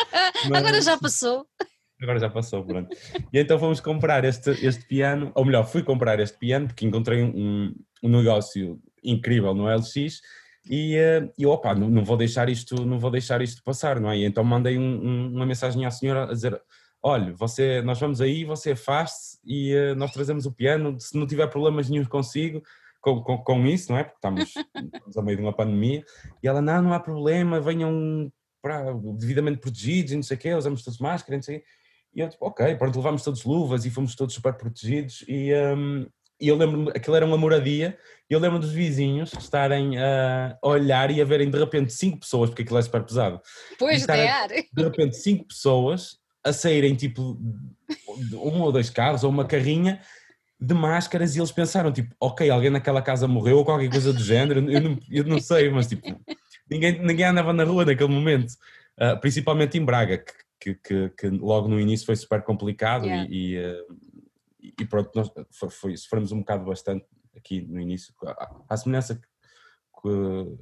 [0.48, 1.46] Mas, agora já passou.
[2.04, 2.94] Agora já passou, pronto.
[3.32, 7.22] E então fomos comprar este, este piano, ou melhor, fui comprar este piano porque encontrei
[7.22, 10.20] um, um negócio incrível no LX
[10.68, 14.10] e, uh, e opa, não, não, vou deixar isto, não vou deixar isto passar, não
[14.10, 14.18] é?
[14.18, 16.60] E então mandei um, um, uma mensagem à senhora a dizer,
[17.02, 21.26] olha, você, nós vamos aí, você afaste e uh, nós trazemos o piano, se não
[21.26, 22.62] tiver problemas nenhum consigo,
[23.00, 24.04] com, com, com, isso, não é?
[24.04, 24.54] Porque estamos,
[24.94, 26.02] estamos a meio de uma pandemia.
[26.42, 28.30] E ela, não, não há problema, venham
[28.62, 31.66] para, devidamente protegidos e não sei o quê, usamos todos máscara, não sei o quê.
[32.14, 36.06] E eu tipo, ok, pronto, levámos todos luvas e fomos todos super protegidos e, um,
[36.40, 37.98] e eu lembro-me, aquilo era uma moradia,
[38.30, 42.50] e eu lembro dos vizinhos estarem a olhar e a verem de repente cinco pessoas,
[42.50, 43.40] porque aquilo é super pesado.
[43.78, 44.06] Pois, de
[44.72, 47.38] De repente cinco pessoas a saírem tipo
[48.32, 50.00] um ou dois carros ou uma carrinha
[50.60, 54.22] de máscaras e eles pensaram tipo, ok, alguém naquela casa morreu ou qualquer coisa do
[54.22, 56.20] género, eu não, eu não sei, mas tipo,
[56.70, 58.52] ninguém, ninguém andava na rua naquele momento,
[59.00, 63.28] uh, principalmente em Braga, que, que, que, que, logo no início foi super complicado yeah.
[63.30, 63.84] e, e, eh,
[64.80, 68.14] e, pronto, nós foi, foi, sofremos um bocado bastante aqui no início,
[68.68, 70.56] à semelhança que,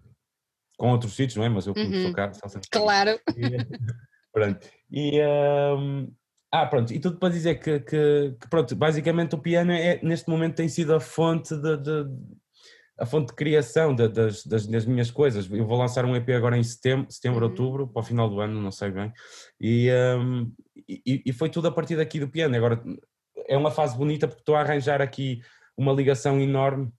[0.77, 1.49] com outros sítios, não é?
[1.49, 2.03] Mas eu como uhum.
[2.03, 2.31] sou cá,
[2.71, 3.21] Claro.
[3.37, 4.67] E, pronto.
[4.91, 6.11] E, um,
[6.51, 10.29] ah, pronto, e tudo para dizer que, que, que, pronto, basicamente o piano é, neste
[10.29, 12.05] momento tem sido a fonte de, de
[13.03, 15.51] a fonte de criação de, das, das, das, minhas coisas.
[15.51, 17.51] Eu vou lançar um EP agora em setembro, setembro uhum.
[17.51, 19.13] outubro, para o final do ano, não sei bem.
[19.61, 20.53] E, um,
[20.89, 22.55] e, e, foi tudo a partir daqui do piano.
[22.55, 22.81] Agora
[23.49, 25.43] é uma fase bonita porque estou a arranjar aqui
[25.77, 26.93] uma ligação enorme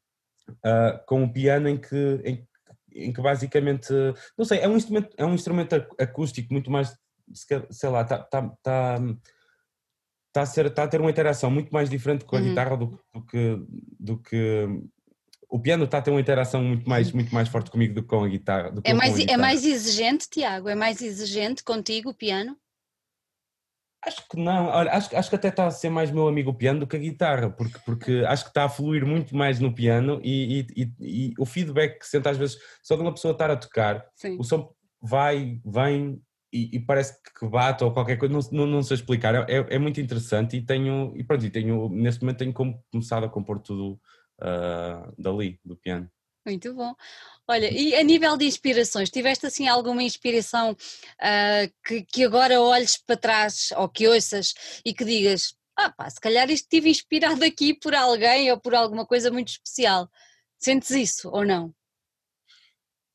[0.49, 2.45] uh, com o piano em que, em,
[2.93, 3.93] em, que basicamente,
[4.37, 6.93] não sei, é um instrumento, é um instrumento acústico muito mais,
[7.31, 8.99] sei lá, está tá, tá,
[10.33, 12.49] tá a, ser, tá a ter uma interação muito mais diferente com a uhum.
[12.49, 13.65] guitarra do, do, que,
[13.97, 14.67] do que
[15.53, 18.07] o piano está a ter uma interação muito mais, muito mais forte comigo do que
[18.07, 18.73] com a guitarra.
[18.83, 20.67] é, mais, é mais exigente, Tiago?
[20.67, 22.57] É mais exigente contigo o piano?
[24.03, 26.55] Acho que não, Olha, acho, acho que até está a ser mais meu amigo o
[26.55, 29.71] piano do que a guitarra, porque, porque acho que está a fluir muito mais no
[29.75, 33.33] piano e, e, e, e o feedback que sente às vezes só de uma pessoa
[33.33, 34.37] estar a tocar, Sim.
[34.39, 36.19] o som vai, vem
[36.51, 40.01] e, parece que bate ou qualquer coisa, não, não, não sei explicar, é, é muito
[40.01, 42.53] interessante e tenho, e pronto, e tenho, neste momento tenho
[42.91, 43.99] começado a compor tudo
[44.43, 46.09] uh, dali, do piano.
[46.45, 46.93] Muito bom.
[47.47, 52.97] Olha, e a nível de inspirações, tiveste assim alguma inspiração uh, que, que agora olhes
[52.97, 54.53] para trás ou que ouças
[54.85, 58.75] e que digas, ah pá, se calhar isto estive inspirado aqui por alguém ou por
[58.75, 60.09] alguma coisa muito especial.
[60.59, 61.73] Sentes isso ou não?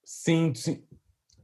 [0.05, 0.88] Sim, sim.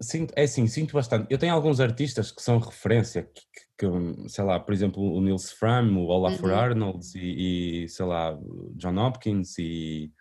[0.01, 1.27] Sinto, é assim, sinto bastante.
[1.31, 3.43] Eu tenho alguns artistas que são referência, que,
[3.79, 6.57] que sei lá, por exemplo, o Nils Fram, o Olafur uhum.
[6.57, 8.37] Arnolds e, e, sei lá,
[8.77, 10.13] John Hopkins e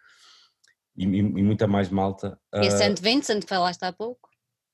[0.96, 2.38] e, e, muita mais malta.
[2.54, 3.02] E a uh, St.
[3.02, 4.30] Vincent, falaste há pouco?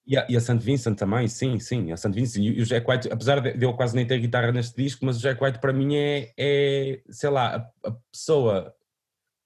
[0.06, 0.58] E a, e a St.
[0.58, 2.12] Vincent também, sim, sim, a St.
[2.12, 2.44] Vincent.
[2.44, 5.22] E o Jack White, apesar de, eu quase nem ter guitarra neste disco, mas o
[5.22, 8.74] Jack White para mim é, é sei lá, a, a pessoa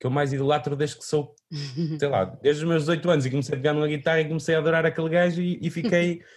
[0.03, 1.33] que eu mais idolatro desde que sou,
[1.97, 4.53] sei lá, desde os meus 18 anos e comecei a pegar numa guitarra e comecei
[4.53, 6.21] a adorar aquele gajo e, e fiquei.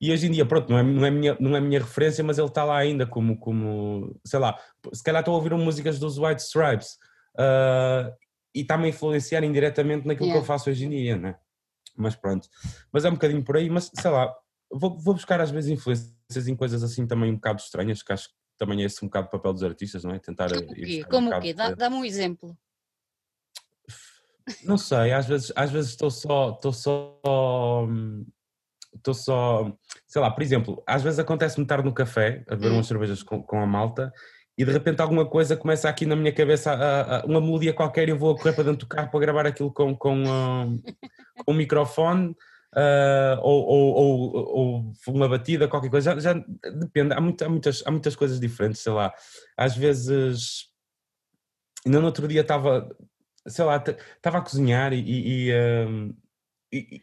[0.00, 2.38] E hoje em dia, pronto, não é, não é, minha, não é minha referência, mas
[2.38, 4.56] ele está lá ainda como, como, sei lá,
[4.92, 6.92] se calhar estou a ouvir músicas dos White Stripes
[7.34, 8.08] uh,
[8.54, 10.40] e está-me a influenciar indiretamente naquilo yeah.
[10.40, 11.34] que eu faço hoje em dia, né?
[11.96, 12.48] Mas pronto.
[12.92, 14.32] Mas é um bocadinho por aí, mas sei lá,
[14.70, 18.28] vou, vou buscar às vezes influências em coisas assim também um bocado estranhas, que acho
[18.28, 20.18] que também é esse um bocado o papel dos artistas, não é?
[20.18, 20.50] Tentar.
[20.50, 21.04] Como o quê?
[21.10, 21.54] Um o quê?
[21.54, 22.56] Dá-me um exemplo.
[24.64, 27.18] Não sei, às vezes, às vezes estou só, estou só,
[28.94, 29.72] estou só,
[30.06, 32.74] sei lá, por exemplo, às vezes acontece-me estar no café a beber hum.
[32.74, 34.12] umas cervejas com, com a malta
[34.58, 38.08] e de repente alguma coisa começa aqui na minha cabeça, a, a, uma melodia qualquer,
[38.08, 40.82] e eu vou correr para dentro do carro para gravar aquilo com, com, uh,
[41.46, 42.34] com um microfone
[42.74, 46.12] uh, ou, ou, ou, ou, uma batida, qualquer coisa.
[46.18, 49.14] Já, já depende, há, muito, há, muitas, há muitas coisas diferentes, sei lá.
[49.56, 50.66] Às vezes,
[51.86, 52.88] ainda no outro dia estava,
[53.48, 53.82] sei lá,
[54.16, 56.14] estava a cozinhar e, e, uh,
[56.72, 57.02] e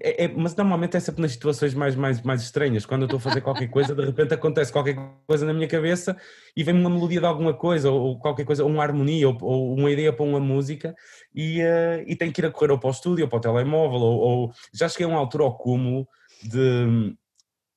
[0.00, 2.86] é, é, mas normalmente é sempre nas situações mais, mais, mais estranhas.
[2.86, 6.16] Quando eu estou a fazer qualquer coisa, de repente acontece qualquer coisa na minha cabeça
[6.56, 9.74] e vem uma melodia de alguma coisa, ou qualquer coisa, ou uma harmonia, ou, ou
[9.74, 10.94] uma ideia para uma música,
[11.34, 13.40] e, uh, e tenho que ir a correr ou para o estúdio, ou para o
[13.40, 14.52] telemóvel, ou, ou...
[14.72, 16.06] já cheguei a uma altura ao cúmulo
[16.42, 17.16] de,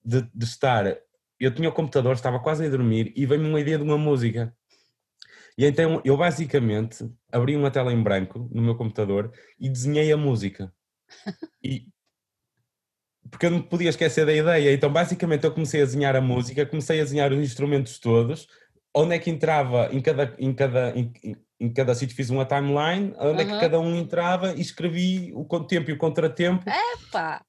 [0.06, 0.98] de, de estar.
[1.40, 4.54] Eu tinha o computador, estava quase a dormir, e veio-me uma ideia de uma música.
[5.60, 10.18] E então eu basicamente abri uma tela em branco no meu computador e desenhei a
[10.18, 10.74] música.
[11.62, 11.86] E,
[13.30, 16.66] porque eu não podia esquecer da ideia, então basicamente eu comecei a desenhar a música,
[16.66, 18.48] comecei a desenhar os instrumentos todos,
[18.96, 21.12] onde é que entrava em cada, em cada, em,
[21.60, 23.50] em cada sítio fiz uma timeline, onde uhum.
[23.50, 26.64] é que cada um entrava e escrevi o tempo e o contratempo.
[26.70, 27.44] Epa!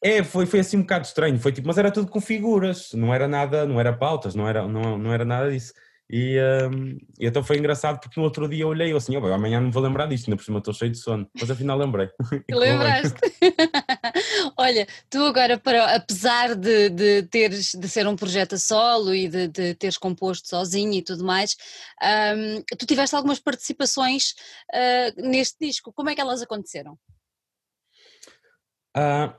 [0.00, 3.12] É, foi, foi assim um bocado estranho, foi tipo, mas era tudo com figuras, não
[3.12, 5.72] era nada, não era pautas, não era, não, não era nada disso.
[6.10, 6.38] E,
[6.70, 9.70] um, e então foi engraçado porque no outro dia eu olhei assim, oh, amanhã não
[9.70, 11.28] vou lembrar disto, ainda por cima estou cheio de sono.
[11.38, 12.08] Mas afinal lembrei.
[12.50, 13.18] Lembraste?
[14.56, 19.28] Olha, tu agora, para, apesar de, de, teres, de ser um projeto a solo e
[19.28, 21.56] de, de teres composto sozinho e tudo mais,
[22.36, 24.34] um, tu tiveste algumas participações
[24.74, 25.92] uh, neste disco.
[25.92, 26.98] Como é que elas aconteceram?
[28.96, 29.34] Uh,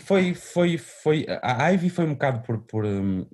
[0.00, 3.26] foi, foi, foi, a Ivy foi um bocado por, por um,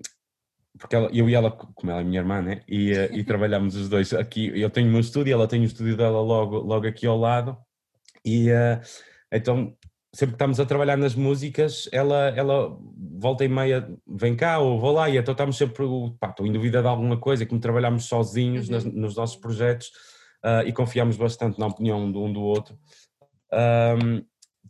[0.78, 2.62] porque ela, eu e ela, como ela é minha irmã, né?
[2.68, 4.50] E, eh, e trabalhamos os dois aqui.
[4.54, 7.56] Eu tenho o meu estúdio, ela tem o estúdio dela logo, logo aqui ao lado.
[8.24, 8.80] E uh,
[9.32, 9.74] então,
[10.12, 12.76] sempre que estamos a trabalhar nas músicas, ela, ela
[13.18, 15.08] volta e meia, vem cá ou vou lá.
[15.08, 15.84] E então estamos sempre,
[16.18, 18.74] pá, estou em dúvida de alguma coisa, como trabalhamos sozinhos uhum.
[18.74, 19.88] nas, nos nossos projetos
[20.44, 22.78] uh, e confiamos bastante na opinião de um do outro.
[23.52, 24.24] Um,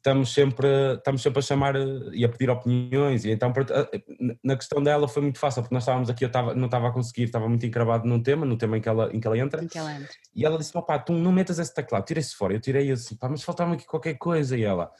[0.06, 4.02] estamos sempre, estamos sempre a chamar eh, e a pedir opiniões, e então eh,
[4.42, 6.92] na questão dela foi muito fácil, porque nós estávamos aqui, eu estava, não estava a
[6.92, 9.66] conseguir, estava muito encravado num tema, no tema em que ela, em que ela, entra,
[9.66, 12.54] que ela entra, e ela disse, pá, tu não metas esse teclado, tira isso fora,
[12.54, 14.92] eu tirei assim, pá, mas faltava aqui qualquer coisa, e ela,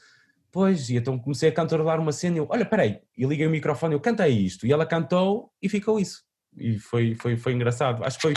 [0.51, 3.49] pois, e então comecei a cantarolar uma cena, e eu, olha, peraí, e liguei o
[3.49, 6.23] microfone, eu cantei isto, e ela cantou, e ficou isso,
[6.57, 8.33] e foi, foi, foi engraçado, acho que foi,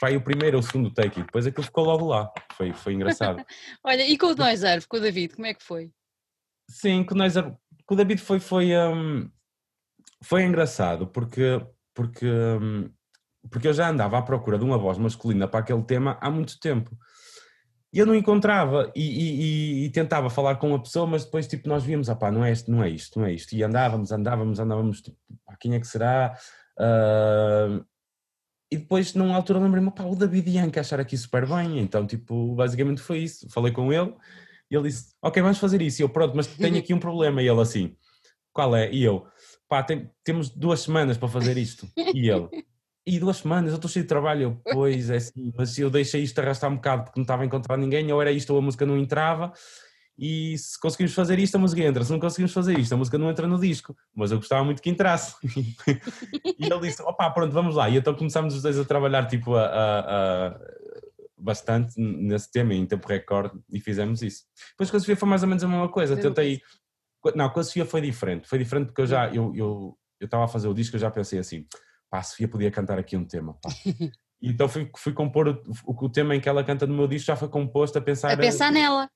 [0.00, 2.94] foi o primeiro ou o segundo take, e depois aquilo ficou logo lá, foi, foi
[2.94, 3.44] engraçado.
[3.84, 5.90] olha, e com o Noiserve, com o David, como é que foi?
[6.68, 7.14] Sim, com
[7.94, 9.30] o David foi, foi, um,
[10.22, 12.90] foi engraçado porque, porque, um,
[13.50, 16.58] porque eu já andava à procura de uma voz masculina para aquele tema há muito
[16.58, 16.96] tempo.
[17.92, 21.68] E eu não encontrava e, e, e, tentava falar com uma pessoa, mas depois tipo,
[21.68, 23.54] nós víamos, ah pá, não é isto, não é isto, não é isto.
[23.54, 25.16] E andávamos, andávamos, andávamos, tipo,
[25.60, 26.36] quem é que será?
[26.78, 27.82] Uh,
[28.70, 32.54] e depois, numa altura, lembrei-me, pá, o David Ian achar aqui super bem, então, tipo,
[32.56, 33.48] basicamente foi isso.
[33.48, 34.12] Falei com ele
[34.70, 36.00] e ele disse, ok, vamos fazer isso.
[36.00, 37.42] E eu, pronto, mas tenho aqui um problema.
[37.42, 37.96] E ele assim,
[38.52, 38.90] qual é?
[38.90, 39.26] E eu,
[39.68, 41.86] pá, tem, temos duas semanas para fazer isto.
[41.96, 42.48] E ele,
[43.06, 44.42] e duas semanas, eu estou cheio de trabalho.
[44.42, 47.46] Eu, pois é assim, mas eu deixei isto arrastar um bocado porque não estava a
[47.46, 49.52] encontrar ninguém, ou era isto ou a música não entrava.
[50.18, 52.02] E se conseguimos fazer isto, a música entra.
[52.02, 53.94] Se não conseguimos fazer isto, a música não entra no disco.
[54.14, 55.36] Mas eu gostava muito que entrasse.
[56.58, 57.88] e ele disse: opá, pronto, vamos lá.
[57.90, 60.58] E então começámos os dois a trabalhar tipo a, a, a
[61.38, 64.44] bastante nesse tema, em tempo recorde, e fizemos isso.
[64.70, 66.16] Depois com a Sofia foi mais ou menos a mesma coisa.
[66.16, 66.60] Tentei.
[67.34, 68.48] Não, com a Sofia foi diferente.
[68.48, 69.28] Foi diferente porque eu já.
[69.28, 71.66] Eu eu estava a fazer o disco, eu já pensei assim:
[72.10, 73.56] pá, a Sofia podia cantar aqui um tema.
[74.38, 77.26] Então fui, fui compor o, o, o, tema em que ela canta no meu disco,
[77.26, 78.30] já foi composto a pensar.
[78.30, 79.08] A pensar nela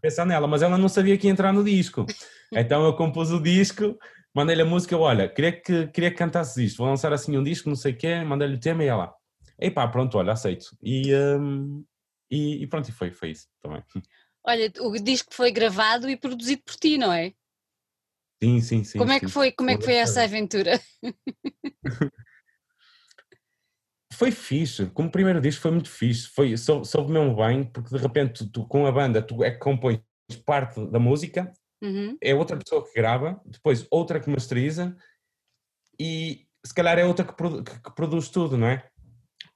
[0.00, 2.06] pensar nela, mas ela não sabia que ia entrar no disco.
[2.52, 3.98] Então eu compus o disco,
[4.32, 7.68] mandei-lhe a música, olha, queria que, queria que cantasses isto, vou lançar assim um disco,
[7.68, 9.12] não sei o quê, mandei-lhe o tema e ela,
[9.58, 10.76] ei pá, pronto, olha, aceito.
[10.82, 11.84] E, um,
[12.30, 13.82] e, e, pronto, e foi, foi isso também.
[14.44, 17.32] Olha, o disco foi gravado e produzido por ti, não é?
[18.42, 18.98] Sim, sim, sim.
[18.98, 20.80] Como é que foi, como é que foi essa aventura?
[24.12, 28.00] foi fixe, como primeiro disco foi muito fixe, foi, sou, soube mesmo bem, porque de
[28.00, 30.00] repente tu, tu, com a banda tu é que compões
[30.44, 32.16] parte da música, uhum.
[32.20, 34.96] é outra pessoa que grava, depois outra que masteriza
[36.00, 38.88] e se calhar é outra que, produ que, que produz tudo, não é?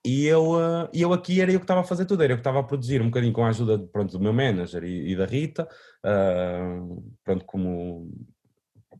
[0.04, 2.40] E eu, uh, eu aqui era eu que estava a fazer tudo, era eu que
[2.40, 5.26] estava a produzir um bocadinho com a ajuda pronto, do meu manager e, e da
[5.26, 5.68] Rita,
[6.04, 8.10] uh, pronto, como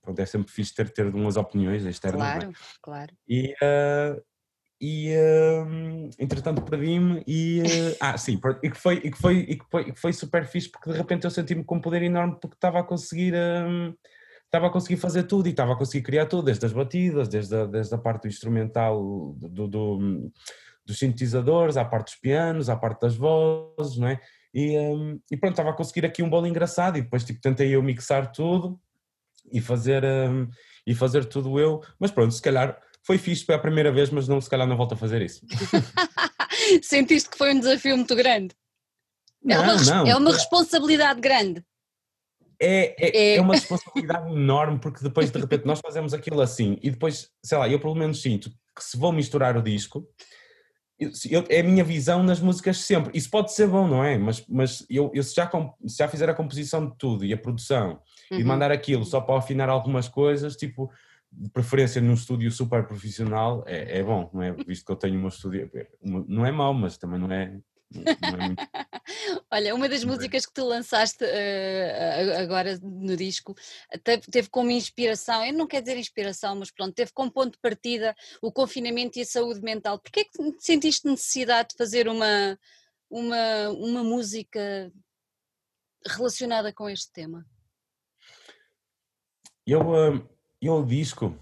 [0.02, 2.20] pronto, é sempre fixe ter, ter umas opiniões externas.
[2.20, 2.52] Claro, é?
[2.82, 3.12] claro.
[3.26, 4.22] E, uh,
[4.80, 9.56] e uh, entretanto perdi-me e uh, ah sim e que foi e que foi e
[9.58, 12.02] que foi, e que foi super fixe porque de repente eu senti-me com um poder
[12.02, 13.94] enorme porque estava a conseguir uh,
[14.46, 17.54] estava a conseguir fazer tudo e estava a conseguir criar tudo desde as batidas desde
[17.54, 20.32] a, desde a parte do instrumental do, do,
[20.90, 24.20] dos sintetizadores à parte dos pianos à parte das vozes não é
[24.52, 27.74] e, um, e pronto estava a conseguir aqui um bolo engraçado e depois tipo tentei
[27.74, 28.78] eu mixar tudo
[29.52, 30.48] e fazer um,
[30.86, 34.28] e fazer tudo eu mas pronto se calhar foi fixe para a primeira vez, mas
[34.28, 35.44] não, se calhar não volto a fazer isso.
[36.82, 38.54] Sentiste que foi um desafio muito grande?
[39.42, 40.06] Não, é uma, não.
[40.06, 41.64] É uma responsabilidade grande.
[42.62, 43.36] É, é, é.
[43.36, 47.56] é uma responsabilidade enorme porque depois de repente nós fazemos aquilo assim e depois, sei
[47.56, 50.06] lá, eu pelo menos sinto que se vou misturar o disco,
[51.30, 53.16] eu, é a minha visão nas músicas sempre.
[53.16, 54.18] Isso pode ser bom, não é?
[54.18, 55.50] Mas, mas eu, eu se, já,
[55.86, 58.38] se já fizer a composição de tudo e a produção uhum.
[58.38, 60.90] e mandar aquilo só para afinar algumas coisas, tipo,
[61.32, 64.52] de preferência num estúdio super profissional, é, é bom, não é?
[64.52, 65.70] Visto que eu tenho um estúdio,
[66.02, 67.60] não é mau, mas também não é, é.
[69.50, 70.06] Olha, uma das é.
[70.06, 73.54] músicas que tu lançaste uh, agora no disco
[74.04, 77.58] teve, teve, como inspiração, eu não quero dizer inspiração, mas pronto, teve como ponto de
[77.58, 79.98] partida o confinamento e a saúde mental.
[79.98, 82.58] Porquê é que sentiste necessidade de fazer uma,
[83.10, 84.92] uma, uma música
[86.06, 87.44] relacionada com este tema?
[89.66, 90.28] Eu, uh,
[90.60, 91.34] eu o disco.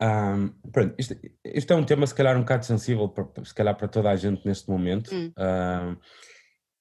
[0.00, 3.76] Um, pronto, isto, isto, é um tema se calhar um bocado sensível para, se calhar
[3.76, 5.32] para toda a gente neste momento hum.
[5.36, 5.96] um,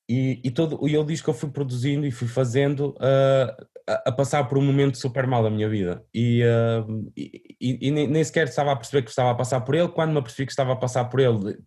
[0.07, 4.11] e, e todo o disco que eu fui produzindo e fui fazendo uh, a, a,
[4.11, 8.49] passar por um momento super mal da minha vida e, uh, e, e, nem sequer
[8.49, 10.77] estava a perceber que estava a passar por ele quando me apercebi que estava a
[10.77, 11.57] passar por ele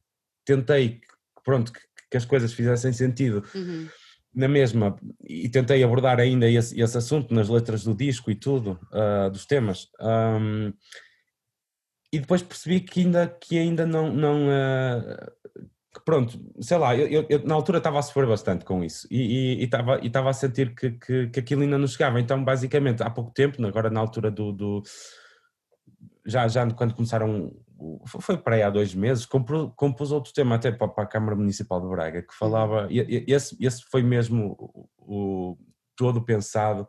[0.45, 1.01] tentei
[1.45, 1.81] pronto que,
[2.13, 3.89] que as coisas fizessem sentido uhum
[4.33, 4.97] na mesma,
[5.29, 9.45] e tentei abordar ainda esse, esse assunto nas letras do disco e tudo, uh, dos
[9.45, 9.89] temas.
[10.01, 10.73] Um,
[12.13, 14.13] e depois percebi que ainda, que ainda não.
[14.13, 15.31] não uh,
[15.93, 19.65] que pronto, sei lá, eu, eu, na altura estava a sofrer bastante com isso e
[19.65, 22.21] estava e, e a sentir que, que, que aquilo ainda não chegava.
[22.21, 24.53] Então, basicamente, há pouco tempo, agora na altura do.
[24.53, 24.83] do
[26.25, 27.53] já, já quando começaram
[28.07, 31.35] foi para aí há dois meses, compus, compus outro tema até para, para, a Câmara
[31.35, 35.59] Municipal de Braga, que falava, e, e esse, esse foi mesmo o, o
[35.97, 36.87] todo pensado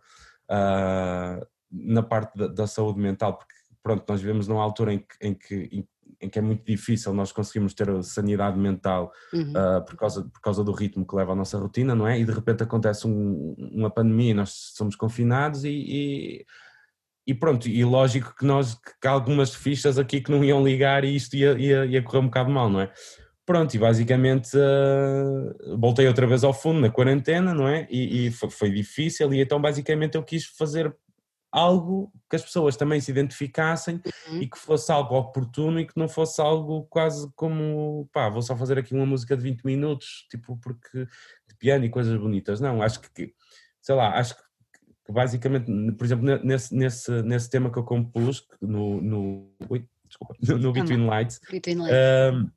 [0.49, 3.53] uh, na parte da, da, saúde mental, porque
[3.83, 5.85] pronto, nós vivemos numa altura em que, em que,
[6.21, 9.51] em, que é muito difícil nós conseguirmos ter a sanidade mental uhum.
[9.51, 12.19] uh, por, causa, por causa do ritmo que leva a nossa rotina, não é?
[12.19, 16.45] E de repente acontece um, uma pandemia, nós somos confinados e, e
[17.25, 21.03] e pronto, e lógico que nós, que há algumas fichas aqui que não iam ligar
[21.03, 22.91] e isto ia, ia, ia correr um bocado mal, não é?
[23.45, 27.87] Pronto, e basicamente uh, voltei outra vez ao fundo na quarentena, não é?
[27.89, 30.93] E, e foi, foi, difícil, e então basicamente eu quis fazer
[31.51, 34.41] algo que as pessoas também se identificassem uhum.
[34.41, 38.55] e que fosse algo oportuno e que não fosse algo quase como, pá, vou só
[38.55, 41.05] fazer aqui uma música de 20 minutos, tipo, porque
[41.47, 42.61] de piano e coisas bonitas.
[42.61, 43.33] Não, acho que,
[43.81, 49.01] sei lá, acho que basicamente, por exemplo, nesse, nesse, nesse tema que eu compus, no,
[49.01, 51.41] no, ui, desculpa, no, no Between Lights.
[51.51, 52.51] Between Lights.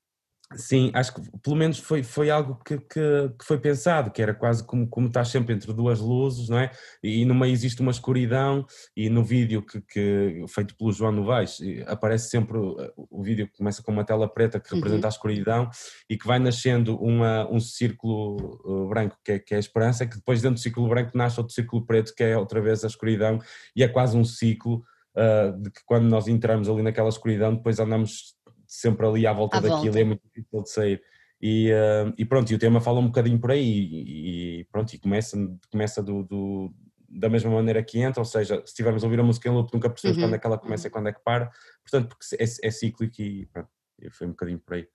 [0.57, 4.35] Sim, acho que pelo menos foi, foi algo que, que, que, foi pensado, que era
[4.35, 6.71] quase como, como estás sempre entre duas luzes, não é?
[7.03, 11.59] E no meio existe uma escuridão, e no vídeo que, que feito pelo João Novaes
[11.87, 12.77] aparece sempre o,
[13.11, 15.09] o vídeo que começa com uma tela preta que representa uhum.
[15.09, 15.71] a escuridão
[16.09, 20.07] e que vai nascendo uma, um círculo uh, branco que é, que é a esperança,
[20.07, 22.87] que depois dentro do círculo branco nasce outro círculo preto que é outra vez a
[22.87, 23.39] escuridão,
[23.75, 24.85] e é quase um ciclo
[25.17, 28.35] uh, de que quando nós entramos ali naquela escuridão, depois andamos
[28.75, 30.01] sempre ali à volta à daquilo volta.
[30.01, 31.03] é muito difícil de sair.
[31.41, 34.93] E, uh, e, pronto, e o tema fala um bocadinho por aí e, e pronto,
[34.95, 35.37] e começa,
[35.71, 36.75] começa do, do,
[37.09, 39.73] da mesma maneira que entra, ou seja, se estivermos a ouvir a música em loop
[39.73, 40.25] nunca percebemos uhum.
[40.25, 41.51] quando é que ela começa e quando é que para,
[41.83, 43.69] portanto porque é, é cíclico e pronto,
[44.11, 44.89] foi um bocadinho por aí.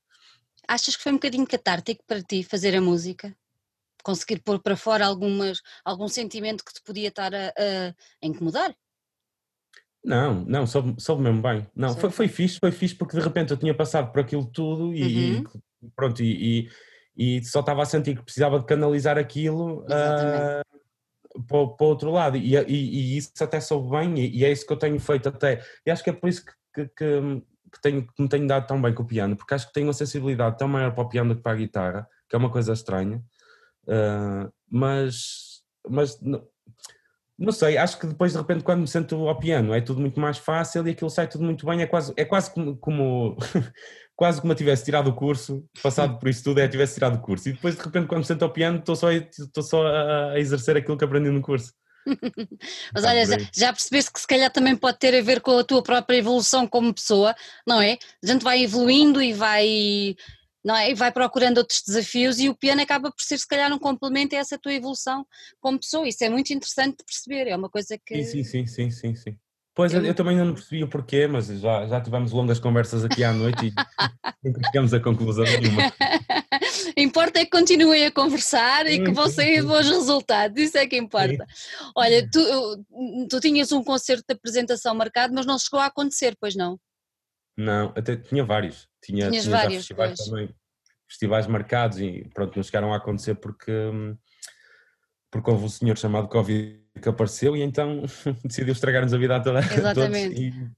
[0.68, 3.36] Achas que foi um bocadinho catártico para ti fazer a música?
[4.04, 8.76] Conseguir pôr para fora algumas, algum sentimento que te podia estar a, a incomodar?
[10.10, 11.68] Não, não, soube, soube mesmo bem.
[11.76, 14.92] Não, foi, foi fixe, foi fixe porque de repente eu tinha passado por aquilo tudo
[14.92, 15.04] e,
[15.38, 15.44] uhum.
[15.84, 16.68] e pronto, e,
[17.16, 20.66] e, e, só estava a sentir que precisava de canalizar aquilo uh,
[21.48, 22.38] para, para o outro lado.
[22.38, 25.64] E, e, isso até soube bem e, é isso que eu tenho feito até.
[25.86, 28.66] E acho que é por isso que, que, que, que, tenho, que me tenho dado
[28.66, 31.10] tão bem com o piano, porque acho que tenho uma sensibilidade tão maior para o
[31.10, 33.22] piano do que para a guitarra, que é uma coisa estranha.
[33.84, 36.20] Uh, mas, mas
[37.40, 40.20] não sei, acho que depois de repente quando me sento ao piano é tudo muito
[40.20, 43.38] mais fácil e aquilo sai tudo muito bem, é quase, é quase como, como
[44.16, 47.22] quase como eu tivesse tirado o curso, passado por isso tudo é tivesse tirado o
[47.22, 50.32] curso e depois de repente quando me sento ao piano estou só, estou só a,
[50.34, 51.74] a exercer aquilo que aprendi no curso.
[52.94, 55.64] Mas olha, já, já, percebeste que se calhar também pode ter a ver com a
[55.64, 57.36] tua própria evolução como pessoa,
[57.68, 57.98] não é?
[58.24, 60.16] A gente vai evoluindo e vai
[60.64, 60.92] não é?
[60.92, 64.36] E vai procurando outros desafios e o piano acaba por ser se calhar um complemento
[64.36, 65.26] a essa tua evolução
[65.60, 66.08] como pessoa.
[66.08, 68.24] Isso é muito interessante de perceber, é uma coisa que.
[68.24, 69.38] Sim, sim, sim, sim, sim.
[69.74, 73.24] Pois, eu, eu também não percebi o porquê, mas já, já tivemos longas conversas aqui
[73.24, 73.74] à noite e
[74.44, 75.84] nunca chegamos a conclusão nenhuma.
[76.98, 80.98] importa é que continuem a conversar e que vão sair bons resultados, isso é que
[80.98, 81.46] importa.
[81.96, 82.86] Olha, tu,
[83.30, 86.78] tu tinhas um concerto de apresentação marcado, mas não chegou a acontecer, pois não?
[87.60, 88.88] Não, até tinha vários.
[89.04, 90.30] Tinha, Tinhas tinha vários, festivais pois.
[90.30, 90.56] também,
[91.06, 93.72] festivais marcados e pronto, não chegaram a acontecer porque,
[95.30, 98.04] porque houve um senhor chamado Covid que apareceu e então
[98.46, 100.42] decidiu estragar-nos a vida a toda Exatamente.
[100.42, 100.72] E,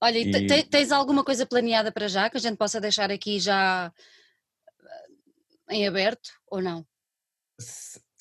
[0.00, 0.64] Olha, e...
[0.64, 3.92] tens alguma coisa planeada para já que a gente possa deixar aqui já
[5.68, 6.84] eh, em aberto ou não?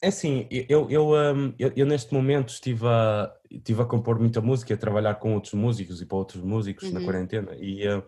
[0.02, 4.40] É assim, eu, eu, hum, eu, eu, neste momento estive a, estive a compor muita
[4.40, 6.94] música, a trabalhar com outros músicos e para outros músicos uhum.
[6.94, 8.04] na quarentena e, hum,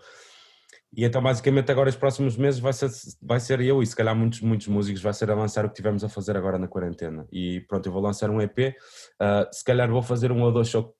[0.95, 4.15] e então basicamente agora os próximos meses vai ser, vai ser eu e se calhar
[4.15, 7.27] muitos, muitos músicos vai ser a lançar o que tivemos a fazer agora na quarentena
[7.31, 10.67] e pronto, eu vou lançar um EP, uh, se calhar vou fazer um ou dois,
[10.67, 10.95] show,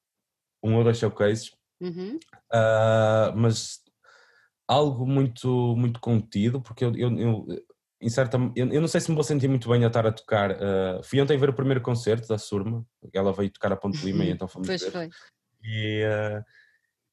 [0.63, 2.17] um ou dois showcases, uhum.
[2.52, 3.80] uh, mas
[4.67, 7.45] algo muito, muito contido, porque eu, eu, eu
[8.01, 10.12] em certa, eu, eu, não sei se me vou sentir muito bem a estar a
[10.12, 10.51] tocar.
[10.51, 14.23] Uh, fui ontem ver o primeiro concerto da Surma, ela veio tocar a Ponte Lima
[14.23, 14.91] e então fomos pois ver.
[14.91, 15.09] Foi.
[15.63, 16.43] E, uh,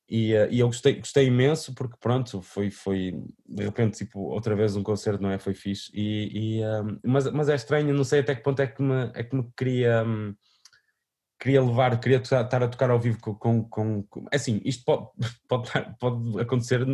[0.08, 4.54] e, uh, e, eu gostei, gostei imenso porque pronto, foi, foi de repente tipo outra
[4.54, 5.38] vez um concerto, não é?
[5.38, 5.90] Foi fixe.
[5.92, 6.60] E, e
[7.04, 9.50] mas, mas é estranho, não sei até que ponto é que me, é que me
[9.56, 10.04] queria.
[10.04, 10.34] Um,
[11.38, 15.08] queria levar, queria estar a tocar ao vivo com, com, com, com assim, isto pode,
[15.48, 16.84] pode, pode acontecer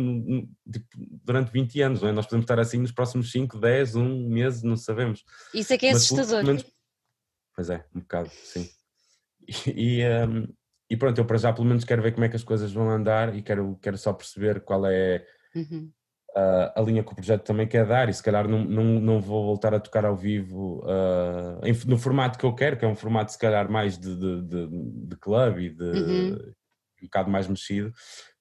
[0.71, 0.87] tipo,
[1.23, 2.11] durante 20 anos, não é?
[2.11, 5.23] Nós podemos estar assim nos próximos 5, 10, 1 mês, não sabemos.
[5.53, 6.43] Isso é que é Mas, assustador.
[6.45, 6.65] Menos,
[7.55, 8.69] pois é, um bocado, sim.
[9.75, 10.47] E, e, um,
[10.89, 12.89] e, pronto, eu para já pelo menos quero ver como é que as coisas vão
[12.89, 15.91] andar e quero, quero só perceber qual é uhum
[16.35, 19.19] uh, a linha que o projeto também quer dar e se calhar não, não, não
[19.19, 22.87] vou voltar a tocar ao vivo uh, em, no formato que eu quero, que é
[22.87, 24.67] um formato se calhar mais de, de, de,
[25.07, 26.53] de club e de uhum.
[27.01, 27.93] um bocado mais mexido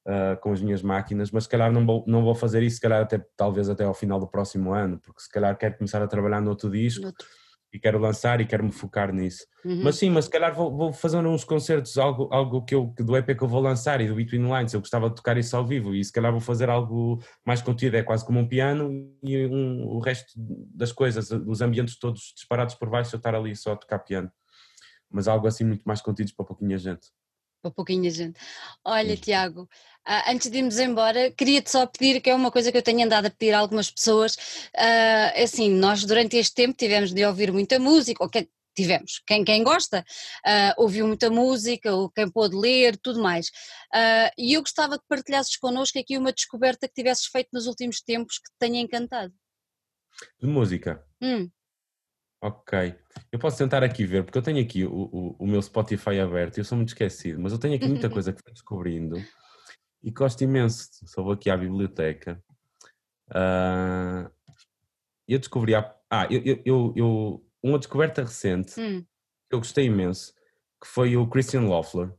[0.07, 2.83] uh, com as minhas máquinas, mas se calhar não vou, não vou fazer isso, se
[2.83, 6.09] calhar até, talvez até ao final do próximo ano, porque se calhar quero começar a
[6.09, 7.07] trabalhar no outro disco.
[7.07, 7.27] Outro
[7.73, 9.47] e quero lançar e quero me focar nisso.
[9.65, 9.83] Uhum.
[9.83, 13.17] Mas sim, mas se calhar vou, vou, fazer uns concertos, algo, algo que eu, do
[13.17, 15.65] EP que eu vou lançar e do Between Lines, eu gostava de tocar isso ao
[15.65, 18.91] vivo e se calhar vou fazer algo mais contido, é quase como um piano
[19.23, 23.57] e um, o resto das coisas, os ambientes todos disparados por baixo, eu estar ali
[23.57, 24.31] só a tocar piano.
[25.11, 27.09] Mas algo assim muito mais contido para pouquinha gente
[27.63, 28.39] para pouquinha gente.
[28.85, 29.69] Olha, Tiago,
[30.09, 33.05] uh, antes de irmos embora, queria-te só pedir, que é uma coisa que eu tenho
[33.05, 34.37] andado a pedir a algumas pessoas,
[34.75, 39.45] uh, assim, nós durante este tempo tivemos de ouvir muita música, ou que, tivemos, quem,
[39.45, 40.05] quem gosta,
[40.47, 43.49] uh, ouviu muita música, ou quem pôde ler, tudo mais.
[43.95, 48.01] Uh, e eu gostava que partilhasses connosco aqui uma descoberta que tivesses feito nos últimos
[48.01, 49.33] tempos que te tenha encantado.
[50.41, 51.05] De música?
[51.21, 51.51] Hum.
[52.43, 52.95] Ok.
[53.31, 56.57] Eu posso tentar aqui ver, porque eu tenho aqui o, o, o meu Spotify aberto
[56.57, 59.17] e eu sou muito esquecido, mas eu tenho aqui muita coisa que fui descobrindo.
[60.03, 60.89] E gosto imenso.
[61.07, 62.43] Só vou aqui à biblioteca.
[63.29, 64.31] Uh,
[65.29, 65.75] eu descobri.
[65.75, 69.01] Ah, eu, eu, eu, uma descoberta recente hum.
[69.49, 70.35] que eu gostei imenso,
[70.83, 72.13] que foi o Christian Loeffler,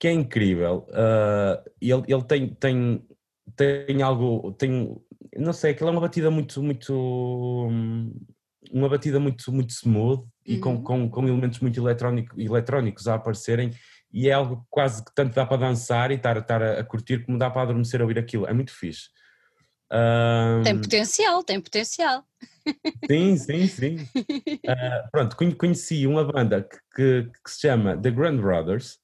[0.00, 0.86] que é incrível.
[0.88, 3.06] Uh, ele, ele tem, tem,
[3.56, 4.52] tem algo.
[4.52, 4.96] Tem,
[5.36, 6.62] não sei, aquilo é uma batida muito.
[6.62, 7.68] muito
[8.70, 10.82] uma batida muito, muito smooth e com, uhum.
[10.82, 13.70] com, com elementos muito eletrónico, eletrónicos a aparecerem
[14.12, 17.38] e é algo quase que tanto dá para dançar e estar, estar a, curtir como
[17.38, 18.46] dá para adormecer a ouvir aquilo.
[18.46, 19.08] É muito fixe.
[19.90, 20.62] Um...
[20.62, 22.24] Tem potencial, tem potencial.
[23.10, 23.96] Sim, sim, sim.
[23.96, 28.98] Uh, pronto, conheci uma banda que, que, que, se chama The Grand Brothers,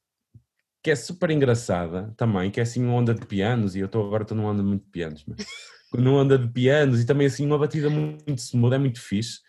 [0.82, 4.06] que é super engraçada também, que é assim uma onda de pianos, e eu estou
[4.06, 5.38] agora estou numa onda muito de pianos, mas
[5.92, 9.40] numa onda de pianos e também assim uma batida muito smooth, é muito fixe.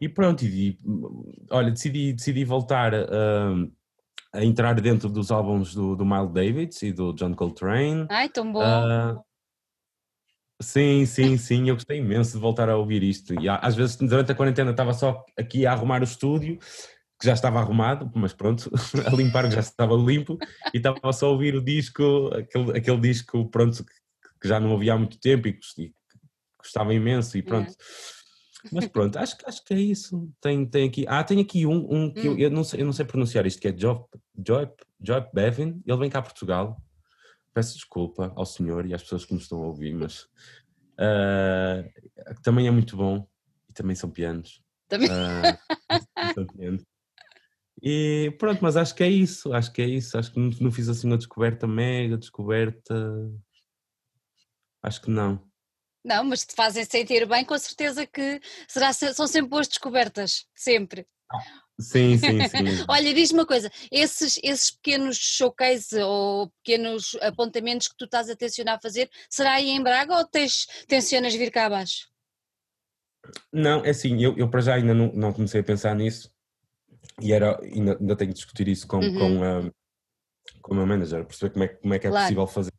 [0.00, 0.78] E pronto, e,
[1.50, 3.70] olha, decidi, decidi voltar uh,
[4.32, 8.06] a entrar dentro dos álbuns do, do Miles Davis e do John Coltrane.
[8.08, 8.60] Ai, tão bom!
[8.60, 9.20] Uh,
[10.62, 13.34] sim, sim, sim, eu gostei imenso de voltar a ouvir isto.
[13.40, 16.58] E às vezes durante a quarentena estava só aqui a arrumar o estúdio,
[17.18, 18.70] que já estava arrumado, mas pronto,
[19.06, 20.38] a limpar que já estava limpo,
[20.72, 23.92] e estava só a ouvir o disco, aquele, aquele disco, pronto, que,
[24.42, 25.92] que já não ouvia há muito tempo e que
[26.58, 27.74] gostava imenso, e pronto.
[28.72, 30.30] Mas pronto, acho, acho que é isso.
[30.40, 31.04] Tem, tem aqui.
[31.08, 32.32] Ah, tem aqui um, um que hum.
[32.32, 34.04] eu, eu, não sei, eu não sei pronunciar isto, que é Job,
[34.34, 35.82] Job, Job Bevin.
[35.86, 36.80] Ele vem cá a Portugal.
[37.52, 40.22] Peço desculpa ao senhor e às pessoas que nos estão a ouvir, mas
[40.94, 41.88] uh,
[42.42, 43.26] também é muito bom.
[43.68, 44.62] E também são pianos.
[44.88, 45.08] Também.
[45.08, 46.84] Uh, são pianos.
[47.82, 50.18] E pronto, mas acho que é isso, acho que é isso.
[50.18, 52.94] Acho que não, não fiz assim uma descoberta mega, descoberta.
[54.82, 55.49] Acho que não.
[56.04, 61.06] Não, mas te fazem sentir bem, com certeza que será, são sempre boas descobertas, sempre.
[61.78, 62.84] Sim, sim, sim.
[62.88, 68.36] Olha, diz-me uma coisa, esses, esses pequenos showcases ou pequenos apontamentos que tu estás a
[68.36, 72.08] tensionar a fazer, será aí em Braga ou tens, tensionas vir cá abaixo?
[73.52, 76.32] Não, é assim, eu, eu para já ainda não, não comecei a pensar nisso
[77.20, 79.18] e era, ainda, ainda tenho que discutir isso com, uhum.
[79.18, 79.72] com, a,
[80.62, 82.24] com o meu manager, perceber como é, como é que é claro.
[82.24, 82.72] possível fazer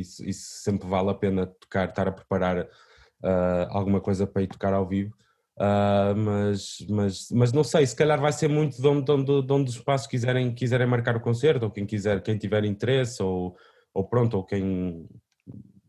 [0.00, 4.48] isso, isso sempre vale a pena tocar, estar a preparar uh, alguma coisa para ir
[4.48, 5.14] tocar ao vivo.
[5.58, 9.46] Uh, mas, mas, mas não sei, se calhar vai ser muito de onde, de onde,
[9.46, 13.22] de onde os espaços quiserem, quiserem marcar o concerto, ou quem quiser, quem tiver interesse,
[13.22, 13.56] ou,
[13.94, 15.08] ou pronto, ou quem.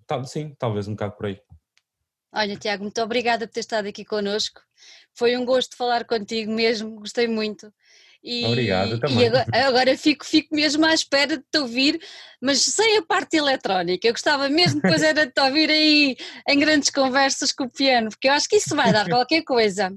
[0.05, 1.39] Tal, sim, talvez um bocado por aí.
[2.33, 4.61] Olha, Tiago, muito obrigada por ter estado aqui connosco.
[5.13, 7.73] Foi um gosto falar contigo mesmo, gostei muito.
[8.23, 9.19] E, Obrigado também.
[9.19, 11.99] E agora, agora, fico, fico mesmo à espera de te ouvir,
[12.41, 14.07] mas sem a parte eletrónica.
[14.07, 18.09] Eu gostava mesmo depois era de te ouvir aí em grandes conversas com o piano,
[18.09, 19.95] porque eu acho que isso vai dar qualquer coisa.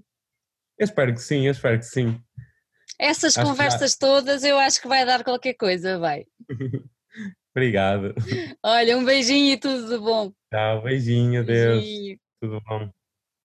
[0.79, 2.21] Eu espero que sim, eu espero que sim.
[2.99, 6.25] Essas acho conversas todas eu acho que vai dar qualquer coisa, vai.
[7.55, 8.15] Obrigado.
[8.63, 10.33] Olha, um beijinho e tudo de bom.
[10.53, 11.83] Tchau, beijinho, Deus.
[11.85, 12.19] Beijinho.
[12.41, 12.91] Tudo bom.